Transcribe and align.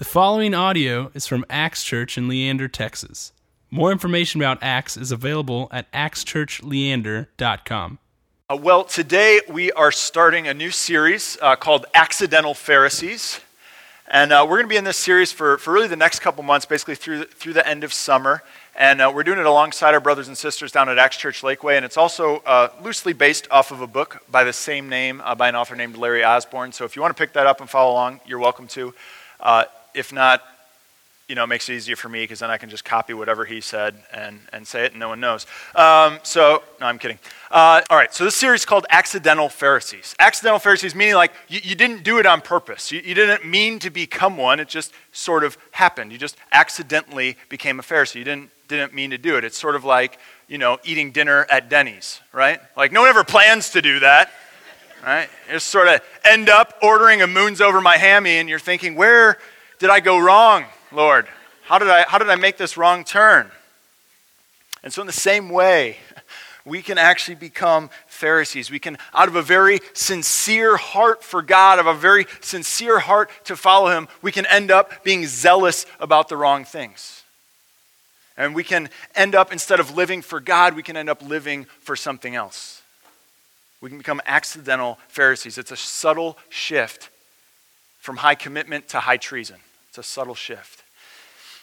The 0.00 0.06
following 0.06 0.54
audio 0.54 1.10
is 1.12 1.26
from 1.26 1.44
Acts 1.50 1.84
Church 1.84 2.16
in 2.16 2.26
Leander, 2.26 2.68
Texas. 2.68 3.34
More 3.70 3.92
information 3.92 4.40
about 4.40 4.56
Acts 4.62 4.96
is 4.96 5.12
available 5.12 5.68
at 5.70 5.92
actschurchleander.com. 5.92 7.98
Uh, 8.48 8.56
well, 8.56 8.84
today 8.84 9.42
we 9.46 9.70
are 9.72 9.92
starting 9.92 10.48
a 10.48 10.54
new 10.54 10.70
series 10.70 11.36
uh, 11.42 11.54
called 11.54 11.84
Accidental 11.92 12.54
Pharisees. 12.54 13.40
And 14.08 14.32
uh, 14.32 14.46
we're 14.48 14.56
going 14.56 14.64
to 14.64 14.70
be 14.70 14.78
in 14.78 14.84
this 14.84 14.96
series 14.96 15.32
for, 15.32 15.58
for 15.58 15.74
really 15.74 15.86
the 15.86 15.96
next 15.96 16.20
couple 16.20 16.42
months, 16.44 16.64
basically 16.64 16.94
through, 16.94 17.24
through 17.24 17.52
the 17.52 17.68
end 17.68 17.84
of 17.84 17.92
summer. 17.92 18.42
And 18.74 19.02
uh, 19.02 19.12
we're 19.14 19.22
doing 19.22 19.38
it 19.38 19.44
alongside 19.44 19.92
our 19.92 20.00
brothers 20.00 20.28
and 20.28 20.38
sisters 20.38 20.72
down 20.72 20.88
at 20.88 20.98
Acts 20.98 21.18
Church 21.18 21.42
Lakeway. 21.42 21.76
And 21.76 21.84
it's 21.84 21.98
also 21.98 22.38
uh, 22.46 22.70
loosely 22.82 23.12
based 23.12 23.48
off 23.50 23.70
of 23.70 23.82
a 23.82 23.86
book 23.86 24.22
by 24.30 24.44
the 24.44 24.54
same 24.54 24.88
name 24.88 25.20
uh, 25.22 25.34
by 25.34 25.50
an 25.50 25.56
author 25.56 25.76
named 25.76 25.98
Larry 25.98 26.24
Osborne. 26.24 26.72
So 26.72 26.86
if 26.86 26.96
you 26.96 27.02
want 27.02 27.14
to 27.14 27.22
pick 27.22 27.34
that 27.34 27.46
up 27.46 27.60
and 27.60 27.68
follow 27.68 27.92
along, 27.92 28.20
you're 28.24 28.38
welcome 28.38 28.66
to. 28.68 28.94
If 29.94 30.12
not, 30.12 30.42
you 31.30 31.36
know, 31.36 31.44
it 31.44 31.46
makes 31.46 31.68
it 31.68 31.74
easier 31.74 31.94
for 31.94 32.08
me 32.08 32.24
because 32.24 32.40
then 32.40 32.50
I 32.50 32.56
can 32.56 32.68
just 32.68 32.84
copy 32.84 33.14
whatever 33.14 33.44
he 33.44 33.60
said 33.60 33.94
and, 34.12 34.40
and 34.52 34.66
say 34.66 34.84
it 34.84 34.90
and 34.90 34.98
no 34.98 35.10
one 35.10 35.20
knows. 35.20 35.46
Um, 35.76 36.18
so, 36.24 36.64
no, 36.80 36.86
I'm 36.86 36.98
kidding. 36.98 37.20
Uh, 37.52 37.82
all 37.88 37.96
right, 37.96 38.12
so 38.12 38.24
this 38.24 38.34
series 38.34 38.62
is 38.62 38.64
called 38.64 38.84
Accidental 38.90 39.48
Pharisees. 39.48 40.16
Accidental 40.18 40.58
Pharisees 40.58 40.92
meaning 40.96 41.14
like 41.14 41.32
you, 41.46 41.60
you 41.62 41.76
didn't 41.76 42.02
do 42.02 42.18
it 42.18 42.26
on 42.26 42.40
purpose. 42.40 42.90
You, 42.90 43.00
you, 43.04 43.14
didn't 43.14 43.46
mean 43.46 43.78
to 43.78 43.90
become 43.90 44.36
one, 44.36 44.58
it 44.58 44.66
just 44.66 44.92
sort 45.12 45.44
of 45.44 45.56
happened. 45.70 46.10
You 46.10 46.18
just 46.18 46.36
accidentally 46.50 47.36
became 47.48 47.78
a 47.78 47.82
Pharisee. 47.84 48.16
You 48.16 48.24
didn't, 48.24 48.50
didn't 48.66 48.92
mean 48.92 49.10
to 49.10 49.18
do 49.18 49.36
it. 49.36 49.44
It's 49.44 49.56
sort 49.56 49.76
of 49.76 49.84
like, 49.84 50.18
you 50.48 50.58
know, 50.58 50.78
eating 50.82 51.12
dinner 51.12 51.46
at 51.48 51.70
Denny's, 51.70 52.20
right? 52.32 52.60
Like 52.76 52.90
no 52.90 53.02
one 53.02 53.08
ever 53.08 53.22
plans 53.22 53.70
to 53.70 53.80
do 53.80 54.00
that. 54.00 54.32
Right? 55.06 55.28
You 55.46 55.54
just 55.54 55.68
sort 55.68 55.86
of 55.86 56.00
end 56.24 56.48
up 56.50 56.74
ordering 56.82 57.22
a 57.22 57.26
moons 57.28 57.60
over 57.60 57.80
my 57.80 57.96
hammy, 57.96 58.36
and 58.36 58.48
you're 58.48 58.58
thinking, 58.58 58.96
where 58.96 59.38
did 59.80 59.90
I 59.90 59.98
go 59.98 60.18
wrong, 60.18 60.66
Lord? 60.92 61.26
How 61.62 61.78
did 61.78 61.88
I, 61.88 62.02
how 62.02 62.18
did 62.18 62.28
I 62.28 62.36
make 62.36 62.56
this 62.56 62.76
wrong 62.76 63.02
turn? 63.02 63.50
And 64.84 64.92
so, 64.92 65.00
in 65.00 65.06
the 65.06 65.12
same 65.12 65.48
way, 65.48 65.96
we 66.64 66.82
can 66.82 66.98
actually 66.98 67.34
become 67.34 67.90
Pharisees. 68.06 68.70
We 68.70 68.78
can, 68.78 68.98
out 69.14 69.28
of 69.28 69.36
a 69.36 69.42
very 69.42 69.80
sincere 69.94 70.76
heart 70.76 71.24
for 71.24 71.42
God, 71.42 71.78
of 71.78 71.86
a 71.86 71.94
very 71.94 72.26
sincere 72.40 72.98
heart 72.98 73.30
to 73.44 73.56
follow 73.56 73.90
Him, 73.90 74.06
we 74.20 74.32
can 74.32 74.46
end 74.46 74.70
up 74.70 75.02
being 75.02 75.26
zealous 75.26 75.86
about 75.98 76.28
the 76.28 76.36
wrong 76.36 76.64
things. 76.64 77.22
And 78.36 78.54
we 78.54 78.64
can 78.64 78.90
end 79.14 79.34
up, 79.34 79.50
instead 79.52 79.80
of 79.80 79.96
living 79.96 80.20
for 80.20 80.40
God, 80.40 80.76
we 80.76 80.82
can 80.82 80.96
end 80.96 81.08
up 81.08 81.22
living 81.22 81.66
for 81.80 81.96
something 81.96 82.34
else. 82.34 82.82
We 83.80 83.88
can 83.88 83.98
become 83.98 84.20
accidental 84.26 84.98
Pharisees. 85.08 85.56
It's 85.56 85.72
a 85.72 85.76
subtle 85.76 86.36
shift 86.50 87.08
from 87.98 88.18
high 88.18 88.34
commitment 88.34 88.88
to 88.88 89.00
high 89.00 89.16
treason. 89.16 89.56
It's 89.90 89.98
a 89.98 90.02
subtle 90.04 90.36
shift. 90.36 90.84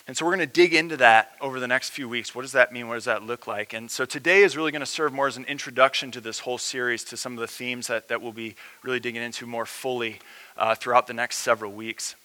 And 0.06 0.18
so 0.18 0.26
we're 0.26 0.36
going 0.36 0.48
to 0.48 0.54
dig 0.54 0.74
into 0.74 0.98
that 0.98 1.32
over 1.40 1.62
the 1.62 1.68
next 1.68 1.92
few 1.92 2.10
weeks. 2.10 2.36
What 2.36 2.42
does 2.42 2.52
that 2.52 2.74
mean? 2.74 2.90
What 2.90 2.96
does 2.96 3.06
that 3.06 3.24
look 3.24 3.48
like? 3.48 3.72
And 3.72 3.90
so 3.90 4.04
today 4.04 4.44
is 4.44 4.58
really 4.58 4.72
going 4.72 4.82
to 4.82 4.86
serve 4.86 5.14
more 5.14 5.28
as 5.28 5.38
an 5.38 5.46
introduction 5.46 6.12
to 6.12 6.20
this 6.20 6.40
whole 6.40 6.58
series, 6.58 7.06
to 7.06 7.16
some 7.16 7.34
of 7.34 7.40
the 7.40 7.48
themes 7.48 7.88
that, 7.88 8.10
that 8.10 8.22
we'll 8.22 8.34
be 8.34 8.56
really 8.84 9.00
digging 9.00 9.22
into 9.22 9.46
more 9.46 9.66
fully 9.66 10.20
uh, 10.58 10.76
throughout 10.76 11.08
the 11.08 11.14
next 11.14 11.38
several 11.38 11.72
weeks. 11.72 12.16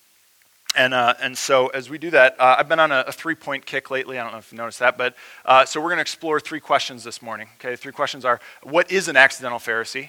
And, 0.76 0.92
uh, 0.92 1.14
and 1.22 1.38
so 1.38 1.68
as 1.68 1.88
we 1.88 1.98
do 1.98 2.10
that, 2.10 2.34
uh, 2.40 2.56
I've 2.58 2.68
been 2.68 2.80
on 2.80 2.90
a, 2.90 3.04
a 3.06 3.12
three 3.12 3.36
point 3.36 3.64
kick 3.64 3.88
lately. 3.88 4.18
I 4.18 4.24
don't 4.24 4.32
know 4.32 4.38
if 4.38 4.50
you 4.50 4.58
noticed 4.58 4.80
that. 4.80 4.98
But 4.98 5.14
uh, 5.44 5.64
so 5.66 5.80
we're 5.80 5.90
going 5.90 5.98
to 5.98 6.02
explore 6.02 6.40
three 6.40 6.60
questions 6.60 7.04
this 7.04 7.22
morning. 7.22 7.46
Okay, 7.60 7.76
three 7.76 7.92
questions 7.92 8.24
are 8.24 8.40
what 8.64 8.90
is 8.90 9.06
an 9.06 9.16
accidental 9.16 9.60
Pharisee? 9.60 10.08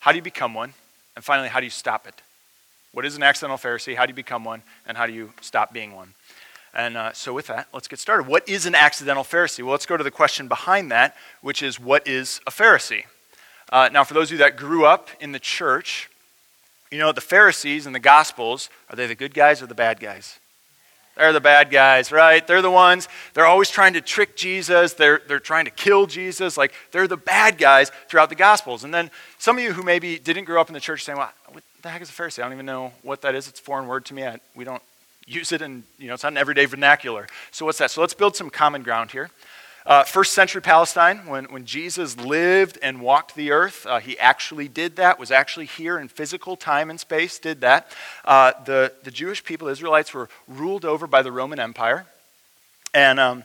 How 0.00 0.10
do 0.10 0.16
you 0.16 0.22
become 0.22 0.52
one? 0.52 0.74
And 1.14 1.24
finally, 1.24 1.48
how 1.48 1.60
do 1.60 1.66
you 1.66 1.70
stop 1.70 2.08
it? 2.08 2.22
What 2.92 3.06
is 3.06 3.16
an 3.16 3.22
accidental 3.22 3.56
Pharisee? 3.56 3.96
How 3.96 4.04
do 4.04 4.10
you 4.10 4.14
become 4.14 4.44
one? 4.44 4.62
And 4.86 4.98
how 4.98 5.06
do 5.06 5.14
you 5.14 5.32
stop 5.40 5.72
being 5.72 5.94
one? 5.94 6.12
And 6.74 6.96
uh, 6.96 7.12
so, 7.12 7.32
with 7.32 7.46
that, 7.48 7.68
let's 7.72 7.88
get 7.88 7.98
started. 7.98 8.26
What 8.26 8.48
is 8.48 8.66
an 8.66 8.74
accidental 8.74 9.24
Pharisee? 9.24 9.62
Well, 9.62 9.72
let's 9.72 9.86
go 9.86 9.96
to 9.96 10.04
the 10.04 10.10
question 10.10 10.48
behind 10.48 10.90
that, 10.90 11.16
which 11.40 11.62
is 11.62 11.80
what 11.80 12.06
is 12.06 12.40
a 12.46 12.50
Pharisee? 12.50 13.04
Uh, 13.70 13.88
now, 13.92 14.04
for 14.04 14.14
those 14.14 14.28
of 14.28 14.32
you 14.32 14.38
that 14.38 14.56
grew 14.56 14.84
up 14.84 15.08
in 15.20 15.32
the 15.32 15.38
church, 15.38 16.10
you 16.90 16.98
know 16.98 17.12
the 17.12 17.22
Pharisees 17.22 17.86
in 17.86 17.94
the 17.94 17.98
Gospels 17.98 18.68
are 18.90 18.96
they 18.96 19.06
the 19.06 19.14
good 19.14 19.32
guys 19.32 19.62
or 19.62 19.66
the 19.66 19.74
bad 19.74 19.98
guys? 19.98 20.38
They're 21.16 21.32
the 21.32 21.40
bad 21.40 21.70
guys, 21.70 22.10
right? 22.10 22.46
They're 22.46 22.62
the 22.62 22.70
ones, 22.70 23.08
they're 23.34 23.46
always 23.46 23.70
trying 23.70 23.94
to 23.94 24.00
trick 24.00 24.34
Jesus. 24.34 24.94
They're, 24.94 25.20
they're 25.28 25.40
trying 25.40 25.66
to 25.66 25.70
kill 25.70 26.06
Jesus. 26.06 26.56
Like, 26.56 26.72
they're 26.90 27.08
the 27.08 27.18
bad 27.18 27.58
guys 27.58 27.92
throughout 28.08 28.30
the 28.30 28.34
Gospels. 28.34 28.82
And 28.82 28.94
then 28.94 29.10
some 29.38 29.58
of 29.58 29.62
you 29.62 29.74
who 29.74 29.82
maybe 29.82 30.18
didn't 30.18 30.44
grow 30.44 30.58
up 30.58 30.68
in 30.68 30.74
the 30.74 30.80
church 30.80 31.04
saying, 31.04 31.18
well, 31.18 31.30
the 31.82 31.90
heck 31.90 32.00
is 32.00 32.10
a 32.10 32.12
Pharisee? 32.12 32.38
I 32.38 32.42
don't 32.44 32.52
even 32.52 32.66
know 32.66 32.92
what 33.02 33.22
that 33.22 33.34
is. 33.34 33.48
It's 33.48 33.58
a 33.58 33.62
foreign 33.62 33.88
word 33.88 34.04
to 34.06 34.14
me. 34.14 34.24
I, 34.24 34.38
we 34.54 34.64
don't 34.64 34.82
use 35.26 35.52
it 35.52 35.62
in, 35.62 35.82
you 35.98 36.08
know, 36.08 36.14
it's 36.14 36.22
not 36.22 36.32
an 36.32 36.38
everyday 36.38 36.64
vernacular. 36.64 37.26
So 37.50 37.66
what's 37.66 37.78
that? 37.78 37.90
So 37.90 38.00
let's 38.00 38.14
build 38.14 38.36
some 38.36 38.50
common 38.50 38.82
ground 38.82 39.10
here. 39.10 39.30
Uh, 39.84 40.04
first 40.04 40.32
century 40.32 40.62
Palestine, 40.62 41.26
when, 41.26 41.46
when 41.46 41.64
Jesus 41.64 42.16
lived 42.16 42.78
and 42.82 43.00
walked 43.00 43.34
the 43.34 43.50
earth, 43.50 43.84
uh, 43.84 43.98
he 43.98 44.16
actually 44.20 44.68
did 44.68 44.94
that, 44.96 45.18
was 45.18 45.32
actually 45.32 45.66
here 45.66 45.98
in 45.98 46.06
physical 46.06 46.56
time 46.56 46.88
and 46.88 47.00
space, 47.00 47.40
did 47.40 47.62
that. 47.62 47.90
Uh, 48.24 48.52
the, 48.64 48.92
the 49.02 49.10
Jewish 49.10 49.42
people, 49.42 49.66
Israelites, 49.66 50.14
were 50.14 50.28
ruled 50.46 50.84
over 50.84 51.08
by 51.08 51.22
the 51.22 51.32
Roman 51.32 51.58
Empire. 51.58 52.06
And, 52.94 53.18
um, 53.18 53.44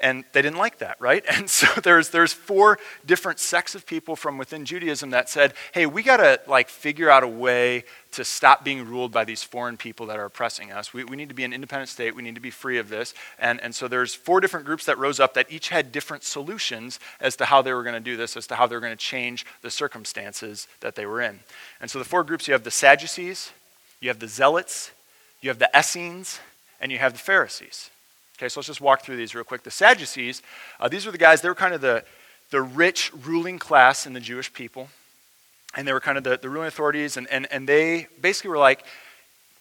and 0.00 0.24
they 0.32 0.42
didn't 0.42 0.58
like 0.58 0.78
that, 0.78 0.96
right? 1.00 1.24
And 1.38 1.48
so 1.48 1.66
there's, 1.80 2.10
there's 2.10 2.32
four 2.32 2.78
different 3.06 3.38
sects 3.38 3.74
of 3.74 3.86
people 3.86 4.16
from 4.16 4.38
within 4.38 4.64
Judaism 4.64 5.10
that 5.10 5.28
said, 5.28 5.54
hey, 5.72 5.86
we 5.86 6.02
got 6.02 6.16
to 6.16 6.40
like 6.48 6.68
figure 6.68 7.08
out 7.08 7.22
a 7.22 7.28
way 7.28 7.84
to 8.12 8.24
stop 8.24 8.64
being 8.64 8.84
ruled 8.84 9.12
by 9.12 9.24
these 9.24 9.44
foreign 9.44 9.76
people 9.76 10.06
that 10.06 10.18
are 10.18 10.24
oppressing 10.24 10.72
us. 10.72 10.92
We, 10.92 11.04
we 11.04 11.16
need 11.16 11.28
to 11.28 11.34
be 11.34 11.44
an 11.44 11.52
independent 11.52 11.90
state. 11.90 12.16
We 12.16 12.22
need 12.22 12.34
to 12.34 12.40
be 12.40 12.50
free 12.50 12.78
of 12.78 12.88
this. 12.88 13.14
And, 13.38 13.60
and 13.60 13.74
so 13.74 13.86
there's 13.86 14.14
four 14.14 14.40
different 14.40 14.66
groups 14.66 14.86
that 14.86 14.98
rose 14.98 15.20
up 15.20 15.34
that 15.34 15.50
each 15.50 15.68
had 15.68 15.92
different 15.92 16.24
solutions 16.24 16.98
as 17.20 17.36
to 17.36 17.44
how 17.44 17.62
they 17.62 17.72
were 17.72 17.82
going 17.84 17.94
to 17.94 18.00
do 18.00 18.16
this, 18.16 18.36
as 18.36 18.46
to 18.48 18.56
how 18.56 18.66
they 18.66 18.74
were 18.74 18.80
going 18.80 18.92
to 18.92 18.96
change 18.96 19.46
the 19.62 19.70
circumstances 19.70 20.66
that 20.80 20.96
they 20.96 21.06
were 21.06 21.20
in. 21.20 21.38
And 21.80 21.90
so 21.90 21.98
the 21.98 22.04
four 22.04 22.24
groups, 22.24 22.48
you 22.48 22.52
have 22.52 22.64
the 22.64 22.70
Sadducees, 22.70 23.52
you 24.00 24.08
have 24.08 24.18
the 24.18 24.28
Zealots, 24.28 24.90
you 25.40 25.50
have 25.50 25.58
the 25.58 25.70
Essenes, 25.76 26.40
and 26.80 26.90
you 26.90 26.98
have 26.98 27.12
the 27.12 27.18
Pharisees. 27.18 27.90
Okay, 28.38 28.48
so 28.48 28.60
let's 28.60 28.68
just 28.68 28.80
walk 28.80 29.02
through 29.02 29.16
these 29.16 29.34
real 29.34 29.42
quick. 29.42 29.64
The 29.64 29.70
Sadducees, 29.70 30.42
uh, 30.78 30.88
these 30.88 31.04
were 31.04 31.10
the 31.10 31.18
guys, 31.18 31.40
they 31.40 31.48
were 31.48 31.56
kind 31.56 31.74
of 31.74 31.80
the, 31.80 32.04
the 32.50 32.62
rich 32.62 33.10
ruling 33.24 33.58
class 33.58 34.06
in 34.06 34.12
the 34.12 34.20
Jewish 34.20 34.52
people. 34.52 34.88
And 35.74 35.86
they 35.86 35.92
were 35.92 36.00
kind 36.00 36.16
of 36.16 36.22
the, 36.22 36.38
the 36.40 36.48
ruling 36.48 36.68
authorities, 36.68 37.16
and, 37.16 37.26
and, 37.28 37.46
and 37.50 37.68
they 37.68 38.06
basically 38.20 38.50
were 38.50 38.58
like 38.58 38.84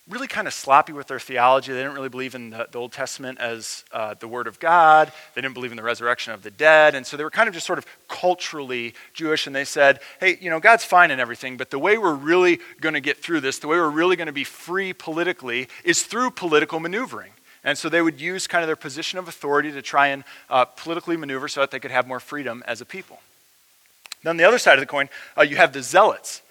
really 0.09 0.27
kind 0.27 0.47
of 0.47 0.53
sloppy 0.53 0.93
with 0.93 1.07
their 1.07 1.19
theology. 1.19 1.73
They 1.73 1.79
didn't 1.79 1.95
really 1.95 2.07
believe 2.07 2.33
in 2.33 2.51
the, 2.51 2.67
the 2.71 2.77
Old 2.77 2.93
Testament 2.93 3.39
as 3.39 3.83
uh, 3.91 4.13
the 4.13 4.27
Word 4.27 4.47
of 4.47 4.59
God. 4.59 5.11
They 5.33 5.41
didn't 5.41 5.53
believe 5.53 5.71
in 5.71 5.77
the 5.77 5.83
resurrection 5.83 6.33
of 6.33 6.43
the 6.43 6.51
dead. 6.51 6.95
And 6.95 7.05
so 7.05 7.17
they 7.17 7.23
were 7.23 7.29
kind 7.29 7.49
of 7.49 7.53
just 7.53 7.65
sort 7.65 7.77
of 7.79 7.85
culturally 8.07 8.93
Jewish. 9.13 9.47
And 9.47 9.55
they 9.55 9.65
said, 9.65 9.99
hey, 10.19 10.37
you 10.39 10.49
know, 10.49 10.59
God's 10.59 10.85
fine 10.85 11.11
and 11.11 11.19
everything, 11.19 11.57
but 11.57 11.71
the 11.71 11.79
way 11.79 11.97
we're 11.97 12.13
really 12.13 12.59
going 12.79 12.93
to 12.93 13.01
get 13.01 13.17
through 13.17 13.41
this, 13.41 13.59
the 13.59 13.67
way 13.67 13.77
we're 13.77 13.89
really 13.89 14.15
going 14.15 14.27
to 14.27 14.33
be 14.33 14.45
free 14.45 14.93
politically, 14.93 15.67
is 15.83 16.03
through 16.03 16.31
political 16.31 16.79
maneuvering. 16.79 17.31
And 17.67 17.77
so 17.77 17.89
they 17.89 18.01
would 18.01 18.21
use 18.21 18.47
kind 18.47 18.63
of 18.63 18.67
their 18.67 18.77
position 18.77 19.19
of 19.19 19.27
authority 19.27 19.73
to 19.73 19.81
try 19.81 20.07
and 20.07 20.23
uh, 20.49 20.63
politically 20.63 21.17
maneuver 21.17 21.49
so 21.49 21.59
that 21.59 21.69
they 21.69 21.81
could 21.81 21.91
have 21.91 22.07
more 22.07 22.21
freedom 22.21 22.63
as 22.65 22.79
a 22.79 22.85
people. 22.85 23.19
Then 24.23 24.37
the 24.37 24.45
other 24.45 24.57
side 24.57 24.75
of 24.75 24.79
the 24.79 24.85
coin, 24.85 25.09
uh, 25.37 25.41
you 25.41 25.57
have 25.57 25.73
the 25.73 25.83
zealots. 25.83 26.41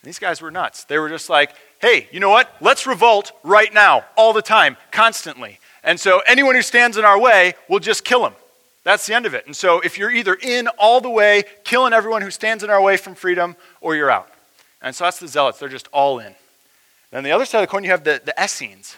And 0.00 0.08
these 0.08 0.20
guys 0.20 0.40
were 0.40 0.52
nuts. 0.52 0.84
They 0.84 1.00
were 1.00 1.08
just 1.08 1.28
like, 1.28 1.56
hey, 1.80 2.06
you 2.12 2.20
know 2.20 2.30
what? 2.30 2.54
Let's 2.60 2.86
revolt 2.86 3.32
right 3.42 3.74
now, 3.74 4.04
all 4.16 4.32
the 4.32 4.42
time, 4.42 4.76
constantly. 4.92 5.58
And 5.82 5.98
so 5.98 6.22
anyone 6.24 6.54
who 6.54 6.62
stands 6.62 6.96
in 6.96 7.04
our 7.04 7.18
way, 7.18 7.54
we'll 7.68 7.80
just 7.80 8.04
kill 8.04 8.22
them. 8.22 8.34
That's 8.84 9.06
the 9.06 9.14
end 9.14 9.26
of 9.26 9.34
it. 9.34 9.46
And 9.46 9.56
so 9.56 9.80
if 9.80 9.98
you're 9.98 10.12
either 10.12 10.34
in 10.34 10.68
all 10.78 11.00
the 11.00 11.10
way, 11.10 11.42
killing 11.64 11.92
everyone 11.92 12.22
who 12.22 12.30
stands 12.30 12.62
in 12.62 12.70
our 12.70 12.80
way 12.80 12.96
from 12.96 13.16
freedom, 13.16 13.56
or 13.80 13.96
you're 13.96 14.10
out. 14.10 14.30
And 14.80 14.94
so 14.94 15.02
that's 15.02 15.18
the 15.18 15.26
zealots. 15.26 15.58
They're 15.58 15.68
just 15.68 15.88
all 15.88 16.20
in. 16.20 16.32
Then 17.10 17.24
the 17.24 17.32
other 17.32 17.44
side 17.44 17.58
of 17.58 17.68
the 17.68 17.72
coin, 17.72 17.82
you 17.82 17.90
have 17.90 18.04
the, 18.04 18.22
the 18.24 18.34
Essenes. 18.40 18.96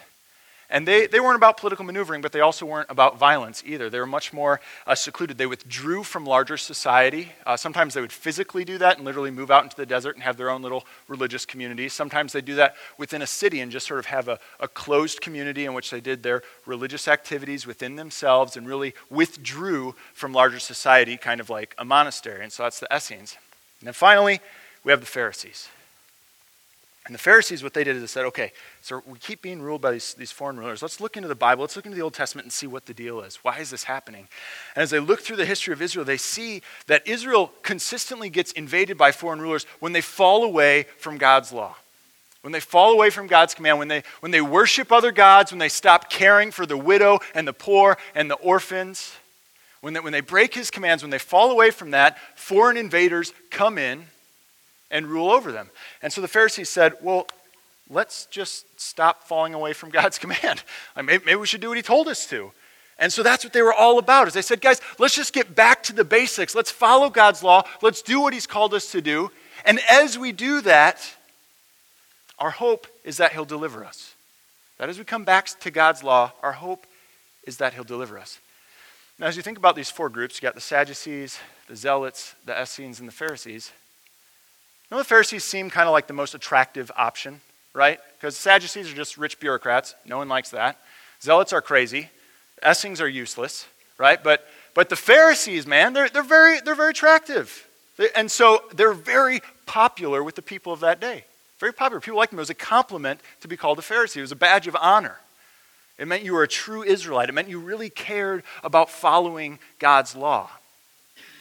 And 0.73 0.89
they, 0.89 1.07
they 1.07 1.21
weren't 1.21 1.37
about 1.37 1.59
political 1.59 1.85
maneuvering, 1.85 2.23
but 2.23 2.33
they 2.33 2.41
also 2.41 2.65
weren't 2.65 2.91
about 2.91 3.19
violence 3.19 3.63
either. 3.67 3.91
They 3.91 4.01
were 4.01 4.07
much 4.07 4.33
more 4.33 4.59
uh, 4.87 4.95
secluded. 4.95 5.37
They 5.37 5.45
withdrew 5.45 6.03
from 6.03 6.25
larger 6.25 6.57
society. 6.57 7.33
Uh, 7.45 7.59
sometimes 7.59 7.93
they 7.93 8.01
would 8.01 8.11
physically 8.11 8.65
do 8.65 8.79
that 8.79 8.97
and 8.97 9.05
literally 9.05 9.31
move 9.31 9.51
out 9.51 9.65
into 9.65 9.77
the 9.77 9.85
desert 9.85 10.15
and 10.15 10.23
have 10.25 10.39
their 10.39 10.49
own 10.49 10.63
little 10.63 10.87
religious 11.09 11.45
community. 11.45 11.91
Sometimes 11.91 12.33
they 12.33 12.41
do 12.41 12.55
that 12.55 12.75
within 12.97 13.21
a 13.21 13.27
city 13.27 13.61
and 13.61 13.71
just 13.71 13.87
sort 13.87 14.01
of 14.01 14.07
have 14.07 14.29
a, 14.29 14.39
a 14.61 14.67
closed 14.67 15.21
community 15.21 15.67
in 15.67 15.75
which 15.75 15.91
they 15.91 16.01
did 16.01 16.23
their 16.23 16.43
religious 16.65 17.07
activities 17.07 17.67
within 17.67 17.97
themselves 17.97 18.57
and 18.57 18.67
really 18.67 18.95
withdrew 19.11 19.95
from 20.15 20.33
larger 20.33 20.59
society, 20.59 21.19
kind 21.19 21.43
of 21.43 21.51
like 21.51 21.75
a 21.77 21.85
monastery. 21.85 22.43
And 22.43 22.51
so 22.51 22.63
that's 22.63 22.81
the 22.81 22.89
Essenes. 22.91 23.37
And 23.81 23.89
then 23.89 23.95
finally, 23.95 24.41
we 24.85 24.91
have 24.91 25.01
the 25.01 25.07
Pharisees. 25.07 25.69
And 27.07 27.13
the 27.13 27.19
Pharisees, 27.19 27.65
what 27.65 27.75
they 27.75 27.83
did 27.83 27.97
is 27.97 28.03
they 28.03 28.07
said, 28.07 28.27
okay, 28.27 28.53
so 28.81 29.03
we 29.07 29.19
keep 29.19 29.43
being 29.43 29.61
ruled 29.61 29.81
by 29.81 29.91
these, 29.91 30.15
these 30.15 30.31
foreign 30.31 30.57
rulers. 30.57 30.83
Let's 30.83 31.01
look 31.01 31.17
into 31.17 31.29
the 31.29 31.35
Bible. 31.35 31.63
Let's 31.63 31.75
look 31.75 31.85
into 31.85 31.97
the 31.97 32.03
Old 32.03 32.15
Testament 32.15 32.45
and 32.45 32.53
see 32.53 32.69
what 32.69 32.87
the 32.87 32.95
deal 32.95 33.23
is. 33.23 33.37
Why 33.43 33.59
is 33.59 33.71
this 33.71 33.83
happening? 33.85 34.29
And 34.77 34.85
as 34.85 34.91
they 34.91 35.01
look 35.01 35.21
through 35.21 35.37
the 35.37 35.45
history 35.45 35.73
of 35.73 35.83
Israel, 35.83 36.05
they 36.05 36.17
see 36.17 36.63
that 36.87 37.07
Israel 37.09 37.51
consistently 37.63 38.31
gets 38.31 38.53
invaded 38.53 38.97
by 38.97 39.11
foreign 39.11 39.41
rulers 39.41 39.67
when 39.81 39.93
they 39.93 40.01
fall 40.01 40.45
away 40.45 40.87
from 40.99 41.19
God's 41.19 41.53
law. 41.53 41.75
when 42.43 42.53
they 42.53 42.61
fall 42.61 42.93
away 42.93 43.09
from 43.09 43.29
God's 43.29 43.55
command, 43.55 43.79
when 43.79 43.89
they, 43.89 44.03
when 44.21 44.33
they 44.33 44.41
worship 44.41 44.93
other 44.93 45.13
gods, 45.13 45.53
when 45.53 45.61
they 45.61 45.69
stop 45.69 46.11
caring 46.11 46.51
for 46.51 46.67
the 46.67 46.77
widow 46.77 47.21
and 47.35 47.47
the 47.47 47.53
poor 47.53 47.97
and 48.15 48.29
the 48.29 48.35
orphans, 48.35 49.15
when 49.81 49.95
they, 49.95 50.01
when 50.01 50.13
they 50.13 50.21
break 50.21 50.53
his 50.53 50.71
commands, 50.71 51.03
when 51.03 51.11
they 51.11 51.19
fall 51.19 51.51
away 51.51 51.71
from 51.71 51.93
that, 51.93 52.19
foreign 52.37 52.77
invaders 52.77 53.33
come 53.51 53.79
in 53.79 54.07
and 54.93 55.07
rule 55.07 55.31
over 55.31 55.51
them. 55.51 55.71
And 56.03 56.13
so 56.13 56.21
the 56.21 56.29
Pharisees 56.29 56.69
said, 56.69 56.95
Well, 57.03 57.27
let's 57.91 58.27
just 58.27 58.81
stop 58.81 59.25
falling 59.25 59.55
away 59.55 59.73
from 59.73 59.91
God's 59.99 60.19
command. 60.19 60.63
maybe, 60.97 61.25
maybe 61.25 61.37
we 61.37 61.47
should 61.49 61.61
do 61.61 61.69
what 61.69 61.77
he 61.77 61.83
told 61.83 62.07
us 62.07 62.27
to. 62.27 62.53
And 62.99 63.13
so 63.13 63.25
that's 63.25 63.43
what 63.43 63.53
they 63.53 63.63
were 63.63 63.75
all 63.75 63.99
about. 63.99 64.29
Is 64.29 64.35
they 64.35 64.43
said, 64.43 64.61
guys, 64.61 64.81
let's 64.99 65.17
just 65.17 65.33
get 65.33 65.57
back 65.57 65.83
to 65.85 65.93
the 65.93 66.05
basics. 66.05 66.55
Let's 66.55 66.71
follow 66.71 67.11
God's 67.11 67.43
law. 67.43 67.65
Let's 67.81 68.01
do 68.01 68.21
what 68.21 68.33
he's 68.33 68.47
called 68.47 68.75
us 68.75 68.93
to 68.93 69.01
do. 69.01 69.33
And 69.65 69.81
as 69.89 70.17
we 70.17 70.31
do 70.31 70.61
that, 70.61 71.17
our 72.39 72.51
hope 72.51 72.87
is 73.05 73.19
that 73.19 73.33
He'll 73.33 73.45
deliver 73.45 73.85
us. 73.85 74.15
That 74.79 74.89
as 74.89 74.99
we 74.99 75.05
come 75.05 75.25
back 75.25 75.47
to 75.61 75.71
God's 75.71 76.03
law, 76.03 76.33
our 76.43 76.53
hope 76.53 76.87
is 77.45 77.59
that 77.59 77.75
He'll 77.75 77.85
deliver 77.85 78.19
us. 78.19 78.41
Now, 79.19 79.27
as 79.27 79.37
you 79.37 79.43
think 79.43 79.59
about 79.59 79.77
these 79.77 79.91
four 79.91 80.09
groups, 80.09 80.37
you 80.37 80.43
got 80.43 80.57
the 80.57 80.61
Sadducees, 80.61 81.39
the 81.69 81.77
Zealots, 81.77 82.35
the 82.45 82.61
Essenes, 82.61 82.99
and 82.99 83.09
the 83.09 83.13
Pharisees. 83.13 83.71
Know, 84.93 84.99
the 84.99 85.05
Pharisees 85.05 85.43
seem 85.43 85.71
kind 85.71 85.89
of 85.89 85.93
like 85.93 86.07
the 86.07 86.13
most 86.13 86.35
attractive 86.35 86.93
option, 86.95 87.41
right? 87.73 87.99
Because 88.19 88.37
Sadducees 88.37 88.93
are 88.93 88.95
just 88.95 89.17
rich 89.17 89.41
bureaucrats. 89.41 89.95
No 90.05 90.19
one 90.19 90.29
likes 90.29 90.51
that. 90.51 90.77
Zealots 91.23 91.55
are 91.55 91.63
crazy. 91.63 92.11
Essenes 92.65 93.01
are 93.01 93.09
useless, 93.09 93.67
right? 93.97 94.23
But, 94.23 94.47
but 94.75 94.91
the 94.91 94.97
Pharisees, 94.97 95.67
man, 95.67 95.95
they're, 95.95 96.11
they're, 96.11 96.23
very, 96.23 96.61
they're 96.61 96.75
very 96.75 96.91
attractive. 96.91 97.67
And 98.15 98.31
so 98.31 98.65
they're 98.75 98.93
very 98.93 99.41
popular 99.65 100.23
with 100.23 100.35
the 100.35 100.43
people 100.43 100.75
of 100.75 100.81
that 100.81 101.01
day. 101.01 101.25
Very 101.59 101.73
popular. 101.73 101.99
People 101.99 102.19
liked 102.19 102.35
him. 102.35 102.39
It 102.39 102.43
was 102.43 102.51
a 102.51 102.55
compliment 102.55 103.19
to 103.41 103.49
be 103.49 103.57
called 103.57 103.79
a 103.79 103.83
Pharisee, 103.83 104.19
it 104.19 104.21
was 104.21 104.33
a 104.33 104.37
badge 104.37 104.67
of 104.67 104.77
honor. 104.77 105.17
It 105.97 106.07
meant 106.07 106.23
you 106.23 106.35
were 106.35 106.43
a 106.43 106.49
true 106.49 106.83
Israelite, 106.83 107.31
it 107.31 107.33
meant 107.33 107.49
you 107.49 107.61
really 107.61 107.89
cared 107.89 108.43
about 108.63 108.91
following 108.91 109.59
God's 109.79 110.15
law. 110.15 110.51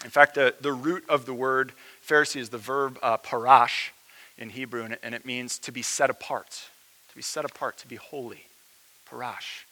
In 0.06 0.10
fact, 0.10 0.36
the, 0.36 0.56
the 0.62 0.72
root 0.72 1.04
of 1.10 1.26
the 1.26 1.34
word 1.34 1.74
Pharisee 2.12 2.42
is 2.42 2.50
the 2.50 2.58
verb 2.58 3.00
uh, 3.02 3.16
parash 3.18 3.92
in 4.38 4.50
Hebrew, 4.50 4.86
and 5.02 5.16
it, 5.16 5.26
means 5.26 5.58
to 5.60 5.72
be 5.72 5.82
set 5.82 6.10
apart, 6.10 6.64
to 7.08 7.16
be 7.16 7.22
set 7.22 7.46
apart, 7.46 7.78
to 7.78 7.88
be 7.88 7.96
holy. 7.96 8.48
Parash. 9.10 9.64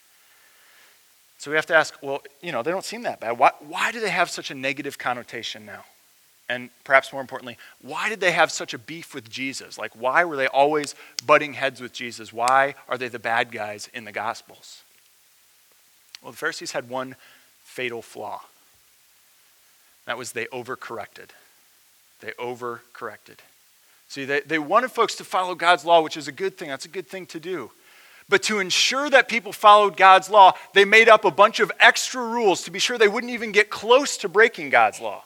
So 1.38 1.52
we 1.52 1.56
have 1.56 1.66
to 1.66 1.76
ask, 1.76 1.96
well, 2.02 2.22
you 2.42 2.54
know, 2.54 2.64
they 2.64 2.72
don't 2.72 2.86
seem 2.86 3.04
that 3.04 3.20
bad. 3.20 3.38
Why, 3.38 3.52
why 3.60 3.92
do 3.92 4.00
they 4.00 4.10
have 4.10 4.30
such 4.30 4.52
a 4.52 4.56
negative 4.56 4.98
connotation 4.98 5.66
now? 5.66 5.84
And 6.48 6.70
perhaps 6.86 7.12
more 7.12 7.22
importantly, 7.22 7.58
why 7.82 8.08
did 8.08 8.22
they 8.22 8.32
have 8.32 8.52
such 8.52 8.74
a 8.74 8.78
beef 8.78 9.14
with 9.14 9.30
Jesus? 9.30 9.78
Like, 9.78 9.92
why 9.94 10.24
were 10.24 10.38
they 10.38 10.48
always 10.48 10.96
butting 11.26 11.54
heads 11.54 11.82
with 11.82 11.92
Jesus? 11.92 12.32
Why 12.32 12.76
are 12.88 12.98
they 12.98 13.10
the 13.10 13.20
bad 13.20 13.52
guys 13.52 13.90
in 13.94 14.06
the 14.06 14.12
Gospels? 14.14 14.84
Well, 16.22 16.32
the 16.32 16.38
Pharisees 16.38 16.72
had 16.72 16.90
one 16.90 17.16
fatal 17.64 18.02
flaw. 18.02 18.42
That 20.06 20.18
was 20.18 20.32
they 20.32 20.46
overcorrected. 20.46 21.32
They 22.22 22.32
overcorrected. 22.32 23.38
See, 24.08 24.26
they, 24.26 24.42
they 24.42 24.60
wanted 24.60 24.92
folks 24.92 25.16
to 25.16 25.24
follow 25.24 25.56
God's 25.56 25.86
law, 25.86 26.02
which 26.02 26.18
is 26.18 26.28
a 26.28 26.32
good 26.32 26.58
thing. 26.58 26.70
That's 26.70 26.86
a 26.86 26.90
good 26.90 27.08
thing 27.08 27.26
to 27.28 27.40
do. 27.40 27.72
But 28.28 28.44
to 28.44 28.60
ensure 28.60 29.10
that 29.10 29.28
people 29.28 29.52
followed 29.52 29.98
God's 29.98 30.30
law, 30.30 30.54
they 30.74 30.86
made 30.86 31.10
up 31.10 31.26
a 31.26 31.32
bunch 31.32 31.60
of 31.60 31.72
extra 31.80 32.22
rules 32.22 32.64
to 32.64 32.72
be 32.72 32.80
sure 32.80 32.98
they 32.98 33.08
wouldn't 33.08 33.34
even 33.34 33.52
get 33.52 33.70
close 33.70 34.18
to 34.18 34.30
breaking 34.30 34.70
God's 34.70 35.00
law. 35.00 35.24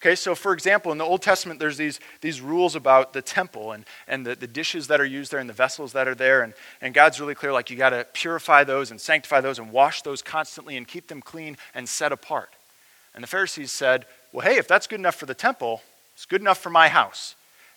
Okay, 0.00 0.14
so 0.14 0.34
for 0.34 0.52
example, 0.52 0.92
in 0.92 0.98
the 0.98 1.04
Old 1.04 1.22
Testament, 1.22 1.58
there's 1.58 1.78
these, 1.78 1.98
these 2.20 2.42
rules 2.42 2.76
about 2.76 3.14
the 3.14 3.22
temple 3.22 3.72
and, 3.72 3.86
and 4.06 4.26
the, 4.26 4.34
the 4.34 4.46
dishes 4.46 4.88
that 4.88 5.00
are 5.00 5.04
used 5.06 5.32
there 5.32 5.40
and 5.40 5.48
the 5.48 5.54
vessels 5.54 5.94
that 5.94 6.06
are 6.06 6.14
there. 6.14 6.42
And, 6.42 6.52
and 6.82 6.92
God's 6.92 7.20
really 7.20 7.34
clear 7.34 7.54
like, 7.54 7.70
you 7.70 7.76
got 7.78 7.90
to 7.90 8.06
purify 8.12 8.64
those 8.64 8.90
and 8.90 9.00
sanctify 9.00 9.40
those 9.40 9.58
and 9.58 9.72
wash 9.72 10.02
those 10.02 10.20
constantly 10.20 10.76
and 10.76 10.86
keep 10.86 11.08
them 11.08 11.22
clean 11.22 11.56
and 11.74 11.88
set 11.88 12.12
apart. 12.12 12.50
And 13.14 13.22
the 13.22 13.28
Pharisees 13.28 13.72
said, 13.72 14.04
well, 14.30 14.46
hey, 14.46 14.58
if 14.58 14.68
that's 14.68 14.86
good 14.86 14.98
enough 14.98 15.14
for 15.14 15.24
the 15.24 15.34
temple, 15.34 15.80
it's 16.14 16.26
good 16.26 16.40
enough 16.40 16.58
for 16.58 16.70
my 16.70 16.88
house 16.88 17.34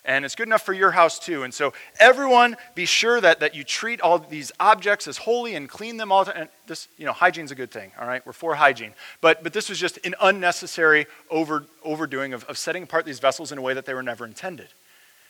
and 0.08 0.24
it's 0.24 0.34
good 0.34 0.48
enough 0.48 0.62
for 0.62 0.72
your 0.72 0.90
house 0.90 1.18
too. 1.18 1.42
And 1.42 1.52
so, 1.52 1.74
everyone, 2.00 2.56
be 2.74 2.86
sure 2.86 3.20
that, 3.20 3.40
that 3.40 3.54
you 3.54 3.62
treat 3.62 4.00
all 4.00 4.18
these 4.18 4.50
objects 4.58 5.06
as 5.06 5.18
holy 5.18 5.54
and 5.54 5.68
clean 5.68 5.98
them 5.98 6.10
all. 6.10 6.26
And 6.26 6.48
this, 6.66 6.88
you 6.96 7.04
know, 7.04 7.12
hygiene's 7.12 7.50
a 7.50 7.54
good 7.54 7.70
thing, 7.70 7.92
all 8.00 8.06
right? 8.06 8.24
We're 8.24 8.32
for 8.32 8.54
hygiene. 8.54 8.94
But, 9.20 9.42
but 9.42 9.52
this 9.52 9.68
was 9.68 9.78
just 9.78 9.98
an 10.06 10.14
unnecessary 10.20 11.06
over, 11.30 11.66
overdoing 11.84 12.32
of, 12.32 12.44
of 12.44 12.56
setting 12.56 12.84
apart 12.84 13.04
these 13.04 13.18
vessels 13.18 13.52
in 13.52 13.58
a 13.58 13.60
way 13.60 13.74
that 13.74 13.84
they 13.84 13.92
were 13.92 14.02
never 14.02 14.24
intended. 14.24 14.68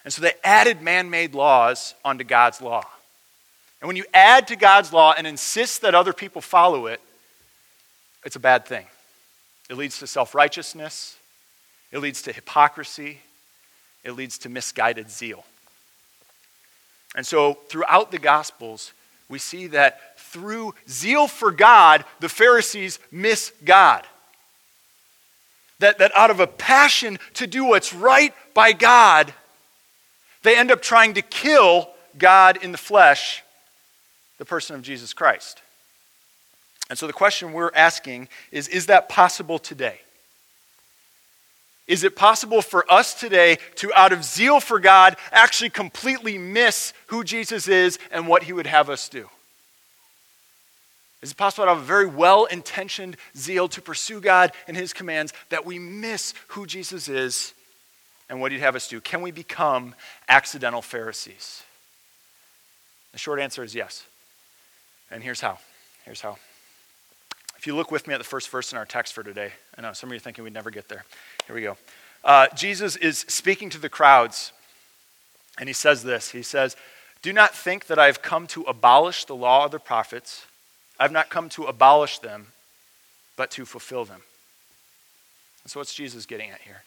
And 0.04 0.12
so, 0.12 0.22
they 0.22 0.32
added 0.44 0.80
man 0.80 1.10
made 1.10 1.34
laws 1.34 1.94
onto 2.04 2.22
God's 2.22 2.60
law. 2.62 2.86
And 3.80 3.88
when 3.88 3.96
you 3.96 4.04
add 4.14 4.46
to 4.48 4.56
God's 4.56 4.92
law 4.92 5.12
and 5.16 5.26
insist 5.26 5.82
that 5.82 5.94
other 5.96 6.12
people 6.12 6.40
follow 6.40 6.86
it, 6.86 7.00
it's 8.24 8.36
a 8.36 8.40
bad 8.40 8.64
thing. 8.64 8.86
It 9.68 9.76
leads 9.76 9.98
to 9.98 10.06
self 10.06 10.36
righteousness, 10.36 11.16
it 11.92 11.98
leads 11.98 12.22
to 12.22 12.32
hypocrisy, 12.32 13.20
it 14.04 14.12
leads 14.12 14.38
to 14.38 14.48
misguided 14.48 15.10
zeal. 15.10 15.44
And 17.14 17.26
so, 17.26 17.54
throughout 17.68 18.10
the 18.10 18.18
Gospels, 18.18 18.92
we 19.28 19.38
see 19.38 19.68
that 19.68 20.18
through 20.18 20.74
zeal 20.88 21.26
for 21.26 21.50
God, 21.50 22.04
the 22.20 22.28
Pharisees 22.28 22.98
miss 23.10 23.52
God. 23.64 24.06
That, 25.80 25.98
that 25.98 26.12
out 26.14 26.30
of 26.30 26.40
a 26.40 26.46
passion 26.46 27.18
to 27.34 27.46
do 27.46 27.64
what's 27.64 27.94
right 27.94 28.34
by 28.52 28.72
God, 28.72 29.32
they 30.42 30.56
end 30.56 30.70
up 30.70 30.82
trying 30.82 31.14
to 31.14 31.22
kill 31.22 31.88
God 32.16 32.62
in 32.62 32.72
the 32.72 32.78
flesh, 32.78 33.42
the 34.38 34.44
person 34.44 34.74
of 34.76 34.82
Jesus 34.82 35.12
Christ. 35.12 35.62
And 36.90 36.98
so 36.98 37.06
the 37.06 37.12
question 37.12 37.52
we're 37.52 37.70
asking 37.74 38.28
is 38.50 38.68
is 38.68 38.86
that 38.86 39.08
possible 39.08 39.58
today? 39.58 40.00
Is 41.88 42.04
it 42.04 42.14
possible 42.14 42.60
for 42.60 42.90
us 42.92 43.14
today 43.14 43.56
to, 43.76 43.90
out 43.94 44.12
of 44.12 44.22
zeal 44.22 44.60
for 44.60 44.78
God, 44.78 45.16
actually 45.32 45.70
completely 45.70 46.36
miss 46.36 46.92
who 47.06 47.24
Jesus 47.24 47.66
is 47.66 47.98
and 48.10 48.28
what 48.28 48.42
he 48.42 48.52
would 48.52 48.66
have 48.66 48.90
us 48.90 49.08
do? 49.08 49.28
Is 51.22 51.32
it 51.32 51.36
possible 51.36 51.64
to 51.64 51.70
have 51.70 51.78
a 51.78 51.84
very 51.84 52.06
well 52.06 52.44
intentioned 52.44 53.16
zeal 53.36 53.68
to 53.68 53.80
pursue 53.80 54.20
God 54.20 54.52
and 54.68 54.76
his 54.76 54.92
commands 54.92 55.32
that 55.48 55.64
we 55.64 55.78
miss 55.78 56.34
who 56.48 56.66
Jesus 56.66 57.08
is 57.08 57.54
and 58.28 58.40
what 58.40 58.52
he'd 58.52 58.60
have 58.60 58.76
us 58.76 58.86
do? 58.86 59.00
Can 59.00 59.22
we 59.22 59.30
become 59.30 59.94
accidental 60.28 60.82
Pharisees? 60.82 61.62
The 63.12 63.18
short 63.18 63.40
answer 63.40 63.64
is 63.64 63.74
yes. 63.74 64.04
And 65.10 65.22
here's 65.22 65.40
how. 65.40 65.58
Here's 66.04 66.20
how. 66.20 66.36
If 67.58 67.66
you 67.66 67.74
look 67.74 67.90
with 67.90 68.06
me 68.06 68.14
at 68.14 68.18
the 68.18 68.24
first 68.24 68.50
verse 68.50 68.70
in 68.70 68.78
our 68.78 68.84
text 68.84 69.12
for 69.12 69.24
today, 69.24 69.50
I 69.76 69.82
know 69.82 69.92
some 69.92 70.08
of 70.08 70.12
you 70.12 70.18
are 70.18 70.20
thinking 70.20 70.44
we'd 70.44 70.52
never 70.52 70.70
get 70.70 70.88
there. 70.88 71.04
Here 71.46 71.56
we 71.56 71.62
go. 71.62 71.76
Uh, 72.22 72.46
Jesus 72.54 72.94
is 72.94 73.18
speaking 73.28 73.68
to 73.70 73.80
the 73.80 73.88
crowds, 73.88 74.52
and 75.58 75.68
he 75.68 75.72
says 75.72 76.04
this 76.04 76.30
He 76.30 76.42
says, 76.42 76.76
Do 77.20 77.32
not 77.32 77.52
think 77.52 77.86
that 77.86 77.98
I 77.98 78.06
have 78.06 78.22
come 78.22 78.46
to 78.48 78.62
abolish 78.62 79.24
the 79.24 79.34
law 79.34 79.64
of 79.64 79.72
the 79.72 79.80
prophets. 79.80 80.46
I 81.00 81.02
have 81.02 81.10
not 81.10 81.30
come 81.30 81.48
to 81.50 81.64
abolish 81.64 82.20
them, 82.20 82.48
but 83.36 83.50
to 83.52 83.64
fulfill 83.64 84.04
them. 84.04 84.22
And 85.64 85.70
so, 85.70 85.80
what's 85.80 85.94
Jesus 85.94 86.26
getting 86.26 86.50
at 86.50 86.60
here? 86.60 86.82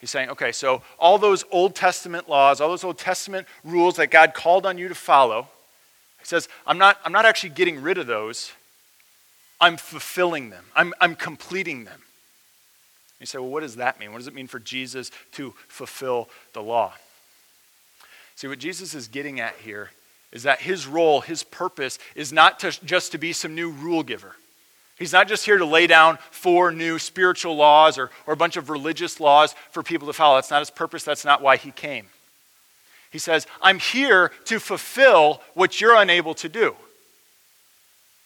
He's 0.00 0.10
saying, 0.10 0.30
okay, 0.30 0.52
so 0.52 0.82
all 0.98 1.18
those 1.18 1.44
Old 1.50 1.74
Testament 1.74 2.26
laws, 2.26 2.60
all 2.60 2.70
those 2.70 2.84
Old 2.84 2.98
Testament 2.98 3.46
rules 3.64 3.96
that 3.96 4.10
God 4.10 4.32
called 4.32 4.64
on 4.64 4.78
you 4.78 4.88
to 4.88 4.94
follow, 4.94 5.48
he 6.20 6.24
says, 6.24 6.48
I'm 6.66 6.78
not, 6.78 6.98
I'm 7.04 7.12
not 7.12 7.26
actually 7.26 7.50
getting 7.50 7.82
rid 7.82 7.98
of 7.98 8.06
those. 8.06 8.52
I'm 9.60 9.76
fulfilling 9.76 10.50
them, 10.50 10.64
I'm, 10.74 10.94
I'm 11.00 11.14
completing 11.14 11.84
them. 11.84 12.02
You 13.20 13.26
say, 13.26 13.38
well, 13.38 13.48
what 13.48 13.60
does 13.60 13.76
that 13.76 13.98
mean? 13.98 14.12
What 14.12 14.18
does 14.18 14.28
it 14.28 14.34
mean 14.34 14.46
for 14.46 14.58
Jesus 14.58 15.10
to 15.32 15.54
fulfill 15.68 16.28
the 16.52 16.62
law? 16.62 16.92
See, 18.34 18.46
what 18.46 18.58
Jesus 18.58 18.94
is 18.94 19.08
getting 19.08 19.40
at 19.40 19.54
here 19.56 19.90
is 20.32 20.42
that 20.42 20.60
his 20.60 20.86
role, 20.86 21.22
his 21.22 21.42
purpose, 21.42 21.98
is 22.14 22.30
not 22.30 22.58
to, 22.58 22.84
just 22.84 23.12
to 23.12 23.18
be 23.18 23.32
some 23.32 23.54
new 23.54 23.70
rule 23.70 24.02
giver. 24.02 24.36
He's 24.98 25.12
not 25.12 25.28
just 25.28 25.46
here 25.46 25.56
to 25.56 25.64
lay 25.64 25.86
down 25.86 26.18
four 26.30 26.70
new 26.72 26.98
spiritual 26.98 27.56
laws 27.56 27.96
or, 27.96 28.10
or 28.26 28.34
a 28.34 28.36
bunch 28.36 28.56
of 28.58 28.68
religious 28.68 29.20
laws 29.20 29.54
for 29.70 29.82
people 29.82 30.06
to 30.06 30.12
follow. 30.12 30.36
That's 30.36 30.50
not 30.50 30.60
his 30.60 30.70
purpose. 30.70 31.04
That's 31.04 31.24
not 31.24 31.40
why 31.40 31.56
he 31.56 31.70
came. 31.70 32.06
He 33.10 33.18
says, 33.18 33.46
I'm 33.62 33.78
here 33.78 34.30
to 34.46 34.58
fulfill 34.58 35.40
what 35.54 35.80
you're 35.80 35.96
unable 35.96 36.34
to 36.34 36.48
do. 36.48 36.76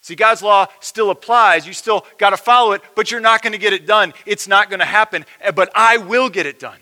See, 0.02 0.14
God's 0.14 0.42
law 0.42 0.66
still 0.80 1.10
applies. 1.10 1.66
You 1.66 1.72
still 1.72 2.06
got 2.18 2.30
to 2.30 2.36
follow 2.36 2.72
it, 2.72 2.82
but 2.94 3.10
you're 3.10 3.20
not 3.20 3.42
going 3.42 3.52
to 3.52 3.58
get 3.58 3.72
it 3.72 3.86
done. 3.86 4.14
It's 4.24 4.48
not 4.48 4.70
going 4.70 4.80
to 4.80 4.86
happen, 4.86 5.26
eh, 5.40 5.50
but 5.50 5.70
I 5.74 5.98
will 5.98 6.30
get 6.30 6.46
it 6.46 6.58
done. 6.58 6.78